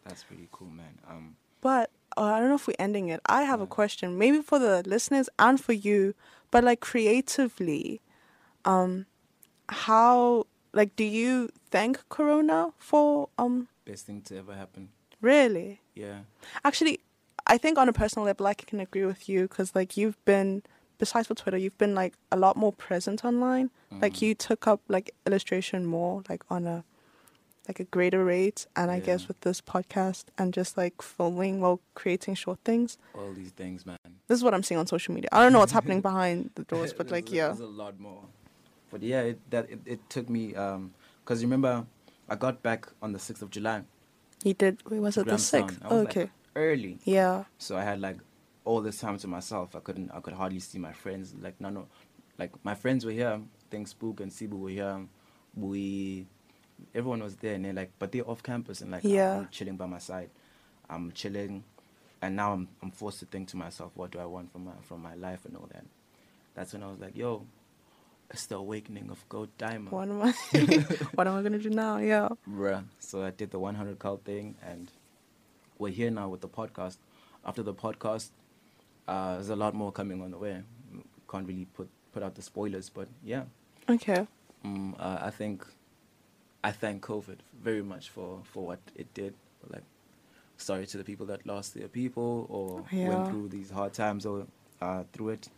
That's 0.05 0.25
pretty 0.25 0.49
cool, 0.53 0.69
man. 0.69 0.99
Um, 1.09 1.37
But 1.61 1.91
uh, 2.17 2.23
I 2.23 2.41
don't 2.41 2.49
know 2.49 2.55
if 2.57 2.67
we're 2.67 2.75
ending 2.79 3.09
it. 3.09 3.21
I 3.27 3.43
have 3.43 3.61
a 3.61 3.67
question, 3.67 4.19
maybe 4.19 4.41
for 4.43 4.59
the 4.59 4.83
listeners 4.87 5.29
and 5.39 5.61
for 5.61 5.73
you, 5.73 6.15
but 6.51 6.65
like 6.65 6.81
creatively, 6.81 8.01
um, 8.65 9.07
how 9.69 10.47
like 10.73 10.97
do 10.97 11.05
you 11.05 11.49
thank 11.71 12.09
Corona 12.09 12.73
for 12.79 13.29
um 13.39 13.69
best 13.85 14.07
thing 14.07 14.23
to 14.23 14.39
ever 14.39 14.55
happen. 14.55 14.89
really? 15.21 15.81
Yeah. 15.95 16.21
Actually, 16.65 17.01
I 17.47 17.59
think 17.59 17.79
on 17.79 17.89
a 17.89 17.93
personal 17.93 18.25
level, 18.27 18.47
I 18.47 18.55
can 18.55 18.81
agree 18.81 19.05
with 19.05 19.29
you 19.29 19.43
because 19.43 19.75
like 19.75 19.97
you've 19.97 20.23
been 20.25 20.63
besides 20.99 21.27
for 21.27 21.35
Twitter, 21.35 21.57
you've 21.57 21.79
been 21.79 21.95
like 21.95 22.15
a 22.31 22.37
lot 22.37 22.57
more 22.57 22.73
present 22.73 23.25
online. 23.25 23.71
Like 23.91 24.15
Mhm. 24.15 24.23
you 24.23 24.35
took 24.35 24.67
up 24.67 24.81
like 24.89 25.11
illustration 25.27 25.85
more, 25.87 26.23
like 26.29 26.43
on 26.51 26.67
a 26.67 26.85
like 27.69 27.79
a 27.81 27.85
greater 27.85 28.25
rate, 28.25 28.67
and 28.75 28.91
I 28.91 28.99
guess 29.01 29.29
with 29.29 29.41
this 29.43 29.61
podcast 29.61 30.25
and 30.37 30.53
just 30.53 30.77
like 30.77 31.01
filming 31.01 31.61
while 31.61 31.81
creating 31.95 32.35
short 32.35 32.59
things. 32.65 32.99
all 33.15 33.33
these 33.33 33.51
things, 33.53 33.87
man. 33.87 33.99
This 34.27 34.37
is 34.39 34.45
what 34.45 34.53
I'm 34.55 34.63
seeing 34.63 34.79
on 34.79 34.87
social 34.87 35.15
media. 35.15 35.29
I 35.33 35.43
don't 35.43 35.53
know 35.53 35.61
what's 35.61 35.73
happening 35.73 36.01
behind 36.11 36.51
the 36.55 36.65
doors, 36.65 36.93
but 36.93 37.11
like 37.11 37.31
yeah, 37.33 37.49
there's 37.49 37.61
a 37.61 37.67
lot 37.67 37.99
more. 38.01 38.25
But 38.91 39.03
yeah, 39.03 39.21
it, 39.23 39.51
that 39.51 39.71
it, 39.71 39.81
it 39.87 40.11
took 40.11 40.29
me 40.29 40.55
um, 40.55 40.93
because 41.25 41.41
you 41.41 41.47
remember, 41.47 41.87
I 42.29 42.35
got 42.37 42.63
back 42.63 42.89
on 43.01 43.13
the 43.13 43.19
sixth 43.19 43.43
of 43.43 43.51
July. 43.51 43.83
he 44.43 44.53
did. 44.53 44.79
Wait, 44.91 45.01
was 45.01 45.17
it 45.17 45.27
the 45.27 45.39
sixth? 45.39 45.79
I 45.83 45.89
was, 45.89 46.07
Okay, 46.09 46.21
like, 46.23 46.31
early, 46.57 46.99
yeah, 47.05 47.45
so 47.59 47.77
I 47.77 47.85
had 47.85 48.01
like 48.01 48.19
all 48.65 48.81
this 48.81 48.99
time 48.99 49.19
to 49.19 49.29
myself. 49.29 49.75
I 49.77 49.81
couldn't, 49.81 50.11
I 50.13 50.21
could 50.21 50.35
hardly 50.35 50.59
see 50.61 50.79
my 50.79 50.93
friends. 50.93 51.35
Like 51.41 51.61
none 51.61 51.77
of, 51.77 51.87
like 52.39 52.53
my 52.65 52.75
friends 52.75 53.05
were 53.05 53.13
here. 53.13 53.41
I 53.41 53.71
think 53.71 53.89
Spook 53.89 54.21
and 54.21 54.31
Sibu 54.33 54.59
were 54.59 54.69
here. 54.69 55.01
We, 55.55 56.27
everyone 56.95 57.23
was 57.23 57.37
there, 57.37 57.55
and 57.55 57.65
they're 57.65 57.73
like, 57.73 57.93
but 57.99 58.13
they're 58.13 58.29
off 58.29 58.43
campus 58.43 58.81
and 58.81 58.91
like 58.91 59.05
Yeah. 59.05 59.39
I'm 59.39 59.49
chilling 59.51 59.77
by 59.77 59.87
my 59.87 59.99
side. 59.99 60.31
I'm 60.89 61.13
chilling, 61.13 61.65
and 62.21 62.37
now 62.37 62.53
I'm 62.53 62.69
I'm 62.83 62.91
forced 62.91 63.21
to 63.21 63.27
think 63.27 63.49
to 63.49 63.57
myself, 63.57 63.93
what 63.95 64.11
do 64.11 64.19
I 64.19 64.27
want 64.27 64.53
from 64.53 64.65
my 64.65 64.73
from 64.83 65.03
my 65.03 65.15
life 65.15 65.45
and 65.45 65.57
all 65.57 65.69
that. 65.73 65.85
That's 66.55 66.73
when 66.75 66.83
I 66.83 66.89
was 66.91 66.99
like, 67.01 67.17
yo, 67.17 67.47
it's 68.31 68.47
the 68.47 68.57
awakening 68.57 69.09
of 69.11 69.27
gold 69.29 69.49
Diamond. 69.59 69.91
what 69.91 70.09
am 70.09 70.23
I? 70.23 70.33
what 71.15 71.27
am 71.27 71.37
I 71.37 71.43
gonna 71.43 71.59
do 71.59 71.71
now? 71.71 71.97
Yeah, 71.99 72.29
Bruh. 72.49 72.85
So 72.99 73.23
I 73.23 73.31
did 73.31 73.51
the 73.51 73.59
100 73.59 73.99
cult 73.99 74.25
thing, 74.25 74.57
and 74.67 74.91
we're 75.79 75.93
here 75.93 76.11
now 76.11 76.29
with 76.29 76.41
the 76.43 76.49
podcast. 76.49 76.99
After 77.45 77.63
the 77.63 77.75
podcast, 77.75 78.31
uh, 79.09 79.35
there's 79.35 79.49
a 79.49 79.57
lot 79.57 79.75
more 79.75 79.91
coming 79.93 80.23
on 80.23 80.31
the 80.31 80.39
way. 80.39 80.63
Can't 81.31 81.47
really 81.47 81.65
put 81.65 81.89
put 82.13 82.23
out 82.23 82.35
the 82.35 82.43
spoilers, 82.43 82.91
but 82.91 83.09
yeah, 83.25 83.45
okay, 83.89 84.27
um, 84.65 84.95
uh, 84.99 85.19
I 85.23 85.31
think 85.31 85.65
I 86.65 86.71
thank 86.71 87.03
COVID 87.03 87.39
very 87.63 87.83
much 87.83 88.09
for 88.11 88.41
for 88.45 88.67
what 88.67 88.79
it 88.95 89.13
did. 89.15 89.35
Like, 89.69 89.83
sorry 90.57 90.87
to 90.87 90.99
the 90.99 91.05
people 91.05 91.27
that 91.27 91.47
lost 91.47 91.75
their 91.75 91.89
people 91.89 92.47
or 92.49 92.85
Yeah. 92.91 93.09
went 93.09 93.29
through 93.29 93.49
these 93.49 93.71
hard 93.71 93.93
times 93.93 94.27
or 94.27 94.47
uh, 94.81 95.05
through 95.13 95.31
it. 95.31 95.49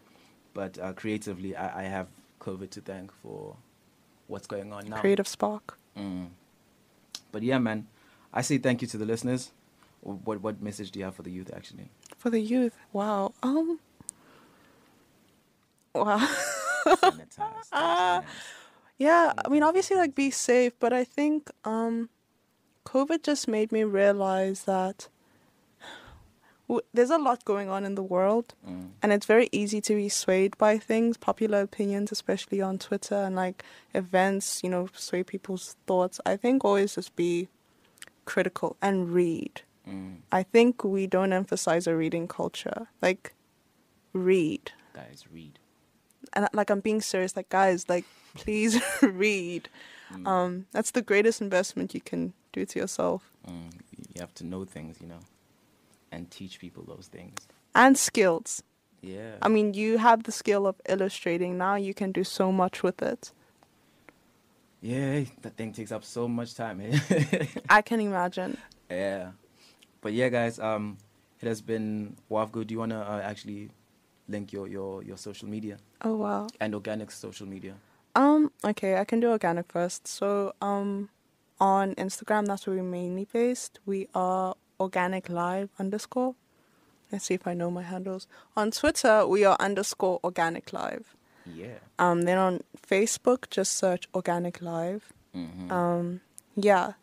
But 0.54 0.78
uh, 0.78 0.92
creatively, 0.92 1.56
I, 1.56 1.80
I 1.80 1.82
have 1.84 2.08
COVID 2.40 2.70
to 2.70 2.80
thank 2.80 3.12
for 3.12 3.56
what's 4.28 4.46
going 4.46 4.72
on 4.72 4.88
now. 4.88 5.00
creative 5.00 5.26
spark. 5.28 5.78
Mm. 5.98 6.28
But 7.32 7.42
yeah, 7.42 7.58
man, 7.58 7.86
I 8.32 8.42
say 8.42 8.58
thank 8.58 8.80
you 8.82 8.88
to 8.88 8.98
the 8.98 9.04
listeners. 9.06 9.50
What 10.00 10.40
what 10.42 10.60
message 10.62 10.90
do 10.90 10.98
you 10.98 11.04
have 11.06 11.14
for 11.16 11.22
the 11.22 11.30
youth, 11.32 11.50
actually? 11.54 11.88
for 12.18 12.30
the 12.30 12.40
youth. 12.40 12.74
Wow. 12.92 13.32
Um. 13.42 13.78
Wow. 15.94 16.18
Sanitize, 16.86 17.68
hands. 17.72 18.24
Yeah. 18.98 19.32
I 19.44 19.48
mean, 19.48 19.62
obviously, 19.62 19.96
like 19.96 20.14
be 20.14 20.30
safe, 20.30 20.72
but 20.78 20.92
I 20.92 21.04
think 21.04 21.50
um, 21.64 22.08
COVID 22.86 23.22
just 23.22 23.48
made 23.48 23.72
me 23.72 23.84
realize 23.84 24.64
that 24.64 25.08
w- 26.68 26.82
there's 26.92 27.10
a 27.10 27.18
lot 27.18 27.44
going 27.44 27.68
on 27.68 27.84
in 27.84 27.94
the 27.94 28.02
world, 28.02 28.54
Mm. 28.66 28.90
and 29.02 29.12
it's 29.12 29.26
very 29.26 29.48
easy 29.52 29.80
to 29.82 29.94
be 29.94 30.08
swayed 30.08 30.56
by 30.58 30.78
things, 30.78 31.16
popular 31.16 31.60
opinions, 31.60 32.12
especially 32.12 32.60
on 32.62 32.78
Twitter, 32.78 33.16
and 33.16 33.36
like 33.36 33.64
events. 33.94 34.62
You 34.62 34.70
know, 34.70 34.88
sway 34.94 35.22
people's 35.22 35.76
thoughts. 35.86 36.20
I 36.24 36.36
think 36.36 36.64
always 36.64 36.94
just 36.94 37.14
be 37.16 37.48
critical 38.24 38.76
and 38.80 39.10
read. 39.10 39.62
Mm. 39.88 40.16
I 40.32 40.42
think 40.42 40.82
we 40.82 41.06
don't 41.06 41.32
emphasize 41.32 41.86
a 41.86 41.94
reading 41.94 42.26
culture. 42.26 42.86
Like, 43.02 43.34
read. 44.14 44.72
Guys, 44.94 45.24
read. 45.30 45.58
And 46.32 46.48
like, 46.54 46.70
I'm 46.70 46.80
being 46.80 47.02
serious. 47.02 47.36
Like, 47.36 47.50
guys, 47.50 47.86
like, 47.88 48.06
please 48.34 48.80
read. 49.02 49.68
Mm. 50.12 50.26
Um, 50.28 50.66
that's 50.72 50.90
the 50.92 51.02
greatest 51.02 51.40
investment 51.40 51.94
you 51.94 52.00
can 52.00 52.32
do 52.52 52.64
to 52.66 52.78
yourself 52.78 53.30
Mm. 53.48 53.72
You 54.14 54.20
have 54.20 54.34
to 54.34 54.44
know 54.46 54.64
things, 54.64 54.96
you 55.00 55.06
know, 55.08 55.20
and 56.12 56.30
teach 56.30 56.58
people 56.58 56.82
those 56.86 57.08
things. 57.08 57.36
and 57.74 57.98
skills. 57.98 58.62
Yeah. 59.02 59.32
I 59.42 59.48
mean, 59.48 59.74
you 59.74 59.98
have 59.98 60.22
the 60.22 60.32
skill 60.32 60.66
of 60.66 60.76
illustrating. 60.88 61.58
Now 61.58 61.74
you 61.74 61.92
can 61.92 62.10
do 62.12 62.24
so 62.24 62.50
much 62.52 62.82
with 62.82 63.02
it. 63.02 63.32
yeah, 64.80 65.24
that 65.42 65.56
thing 65.56 65.72
takes 65.72 65.92
up 65.92 66.04
so 66.04 66.28
much 66.28 66.54
time. 66.54 66.80
eh? 66.80 67.46
I 67.68 67.82
can 67.82 68.00
imagine. 68.00 68.56
yeah. 68.90 69.32
But 70.00 70.12
yeah, 70.12 70.28
guys, 70.28 70.58
um, 70.58 70.98
it 71.40 71.46
has 71.48 71.60
been 71.62 72.16
Wavgu. 72.30 72.66
Do 72.66 72.72
you 72.74 72.78
wanna 72.78 73.00
uh, 73.00 73.20
actually 73.22 73.70
link 74.28 74.52
your, 74.52 74.66
your 74.68 75.02
your 75.02 75.16
social 75.18 75.48
media 75.48 75.76
Oh 76.02 76.14
wow. 76.16 76.48
and 76.60 76.74
organic 76.74 77.10
social 77.10 77.46
media? 77.46 77.74
Um, 78.14 78.52
okay, 78.64 78.96
I 78.96 79.04
can 79.04 79.20
do 79.20 79.30
organic 79.30 79.70
first. 79.70 80.06
So, 80.06 80.54
um, 80.60 81.08
on 81.60 81.94
Instagram, 81.96 82.46
that's 82.46 82.66
where 82.66 82.76
we're 82.76 82.82
mainly 82.82 83.26
based. 83.32 83.80
We 83.86 84.08
are 84.14 84.54
organic 84.78 85.28
live 85.28 85.70
underscore. 85.78 86.34
Let's 87.10 87.24
see 87.26 87.34
if 87.34 87.46
I 87.46 87.54
know 87.54 87.70
my 87.70 87.82
handles. 87.82 88.26
On 88.56 88.70
Twitter, 88.70 89.26
we 89.26 89.44
are 89.44 89.56
underscore 89.60 90.20
organic 90.24 90.72
live. 90.72 91.14
Yeah. 91.46 91.78
Um, 91.98 92.22
then 92.22 92.38
on 92.38 92.60
Facebook, 92.88 93.50
just 93.50 93.74
search 93.74 94.08
organic 94.14 94.62
live. 94.62 95.12
Mm-hmm. 95.34 95.70
Um, 95.70 96.22
yeah, 96.56 96.94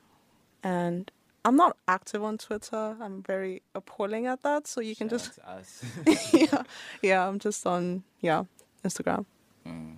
and 0.63 1.11
I'm 1.45 1.55
not 1.55 1.77
active 1.87 2.23
on 2.23 2.37
Twitter. 2.37 2.97
I'm 2.99 3.21
very 3.21 3.61
appalling 3.75 4.25
at 4.25 4.41
that. 4.41 4.67
So 4.67 4.81
you 4.81 4.95
can 4.95 5.07
just 5.07 5.39
us. 5.45 5.83
yeah, 6.33 6.63
yeah. 7.01 7.27
I'm 7.27 7.39
just 7.39 7.65
on 7.67 8.03
yeah 8.19 8.45
Instagram. 8.83 9.25
Mm. 9.65 9.97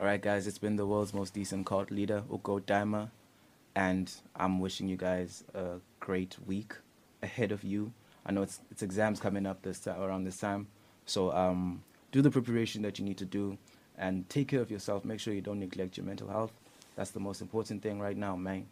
All 0.00 0.06
right, 0.06 0.22
guys. 0.22 0.46
It's 0.46 0.58
been 0.58 0.76
the 0.76 0.86
world's 0.86 1.12
most 1.12 1.34
decent 1.34 1.66
cult 1.66 1.90
leader, 1.90 2.22
Ugo 2.32 2.60
Daima, 2.60 3.10
and 3.74 4.10
I'm 4.36 4.60
wishing 4.60 4.88
you 4.88 4.96
guys 4.96 5.44
a 5.52 5.80
great 6.00 6.36
week 6.46 6.74
ahead 7.22 7.52
of 7.52 7.64
you. 7.64 7.92
I 8.24 8.32
know 8.32 8.42
it's 8.42 8.60
it's 8.70 8.82
exams 8.82 9.20
coming 9.20 9.46
up 9.46 9.62
this 9.62 9.80
time, 9.80 10.00
around 10.00 10.24
this 10.24 10.38
time, 10.38 10.68
so 11.06 11.32
um, 11.32 11.82
do 12.12 12.22
the 12.22 12.30
preparation 12.30 12.82
that 12.82 12.98
you 12.98 13.04
need 13.04 13.18
to 13.18 13.24
do, 13.24 13.58
and 13.98 14.28
take 14.28 14.48
care 14.48 14.60
of 14.60 14.70
yourself. 14.70 15.04
Make 15.04 15.20
sure 15.20 15.34
you 15.34 15.40
don't 15.40 15.60
neglect 15.60 15.96
your 15.96 16.06
mental 16.06 16.28
health. 16.28 16.52
That's 16.96 17.10
the 17.10 17.20
most 17.20 17.40
important 17.40 17.82
thing 17.82 18.00
right 18.00 18.16
now, 18.16 18.36
man. 18.36 18.66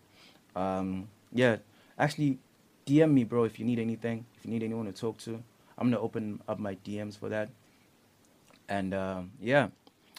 Um, 0.55 1.09
yeah, 1.33 1.57
actually, 1.99 2.39
DM 2.87 3.13
me, 3.13 3.25
bro, 3.25 3.45
if 3.45 3.59
you 3.59 3.65
need 3.65 3.79
anything. 3.79 4.25
If 4.37 4.45
you 4.45 4.51
need 4.51 4.63
anyone 4.63 4.87
to 4.87 4.93
talk 4.93 5.19
to, 5.19 5.43
I'm 5.79 5.91
gonna 5.91 6.01
open 6.01 6.41
up 6.49 6.59
my 6.59 6.77
DMs 6.77 7.19
for 7.19 7.29
that. 7.29 7.51
And 8.69 8.95
um, 8.95 9.33
yeah, 9.41 9.69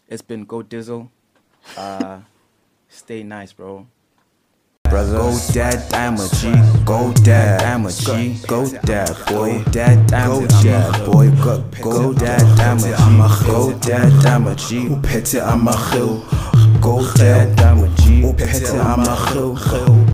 it's 0.08 0.22
been 0.22 0.46
Go 0.46 0.62
Dizzle. 0.62 1.10
Uh, 1.78 2.20
stay 2.90 3.24
nice, 3.24 3.54
bro. 3.54 3.88
Brother, 4.94 5.18
go 5.18 5.40
dad, 5.54 5.92
I'm 5.96 6.18
a 6.18 6.28
G. 6.30 6.54
Go 6.86 7.12
dad, 7.14 7.64
I'm 7.64 7.88
a 7.88 7.92
G. 7.92 8.38
Go 8.46 8.70
dad, 8.70 9.10
boy. 9.28 9.64
Dad, 9.72 10.14
I'm 10.14 10.44
a 10.44 10.48
dad, 10.48 11.06
boy. 11.08 11.32
Go, 11.42 11.64
go 11.82 12.14
dad, 12.14 12.44
I'm 12.60 12.78
a 12.78 12.96
G. 12.96 13.48
Go 13.48 13.74
dad, 13.80 14.26
I'm 14.28 14.46
a 14.46 14.56
G. 14.56 14.90
Upete, 14.90 15.42
I'm 15.42 15.68
a 15.68 15.72
Go 16.80 17.12
dad, 17.16 17.60
I'm 17.62 17.80
a 17.80 17.88
G. 18.04 18.22
Upete, 18.22 18.80
I'm 18.80 19.00
a 19.00 19.94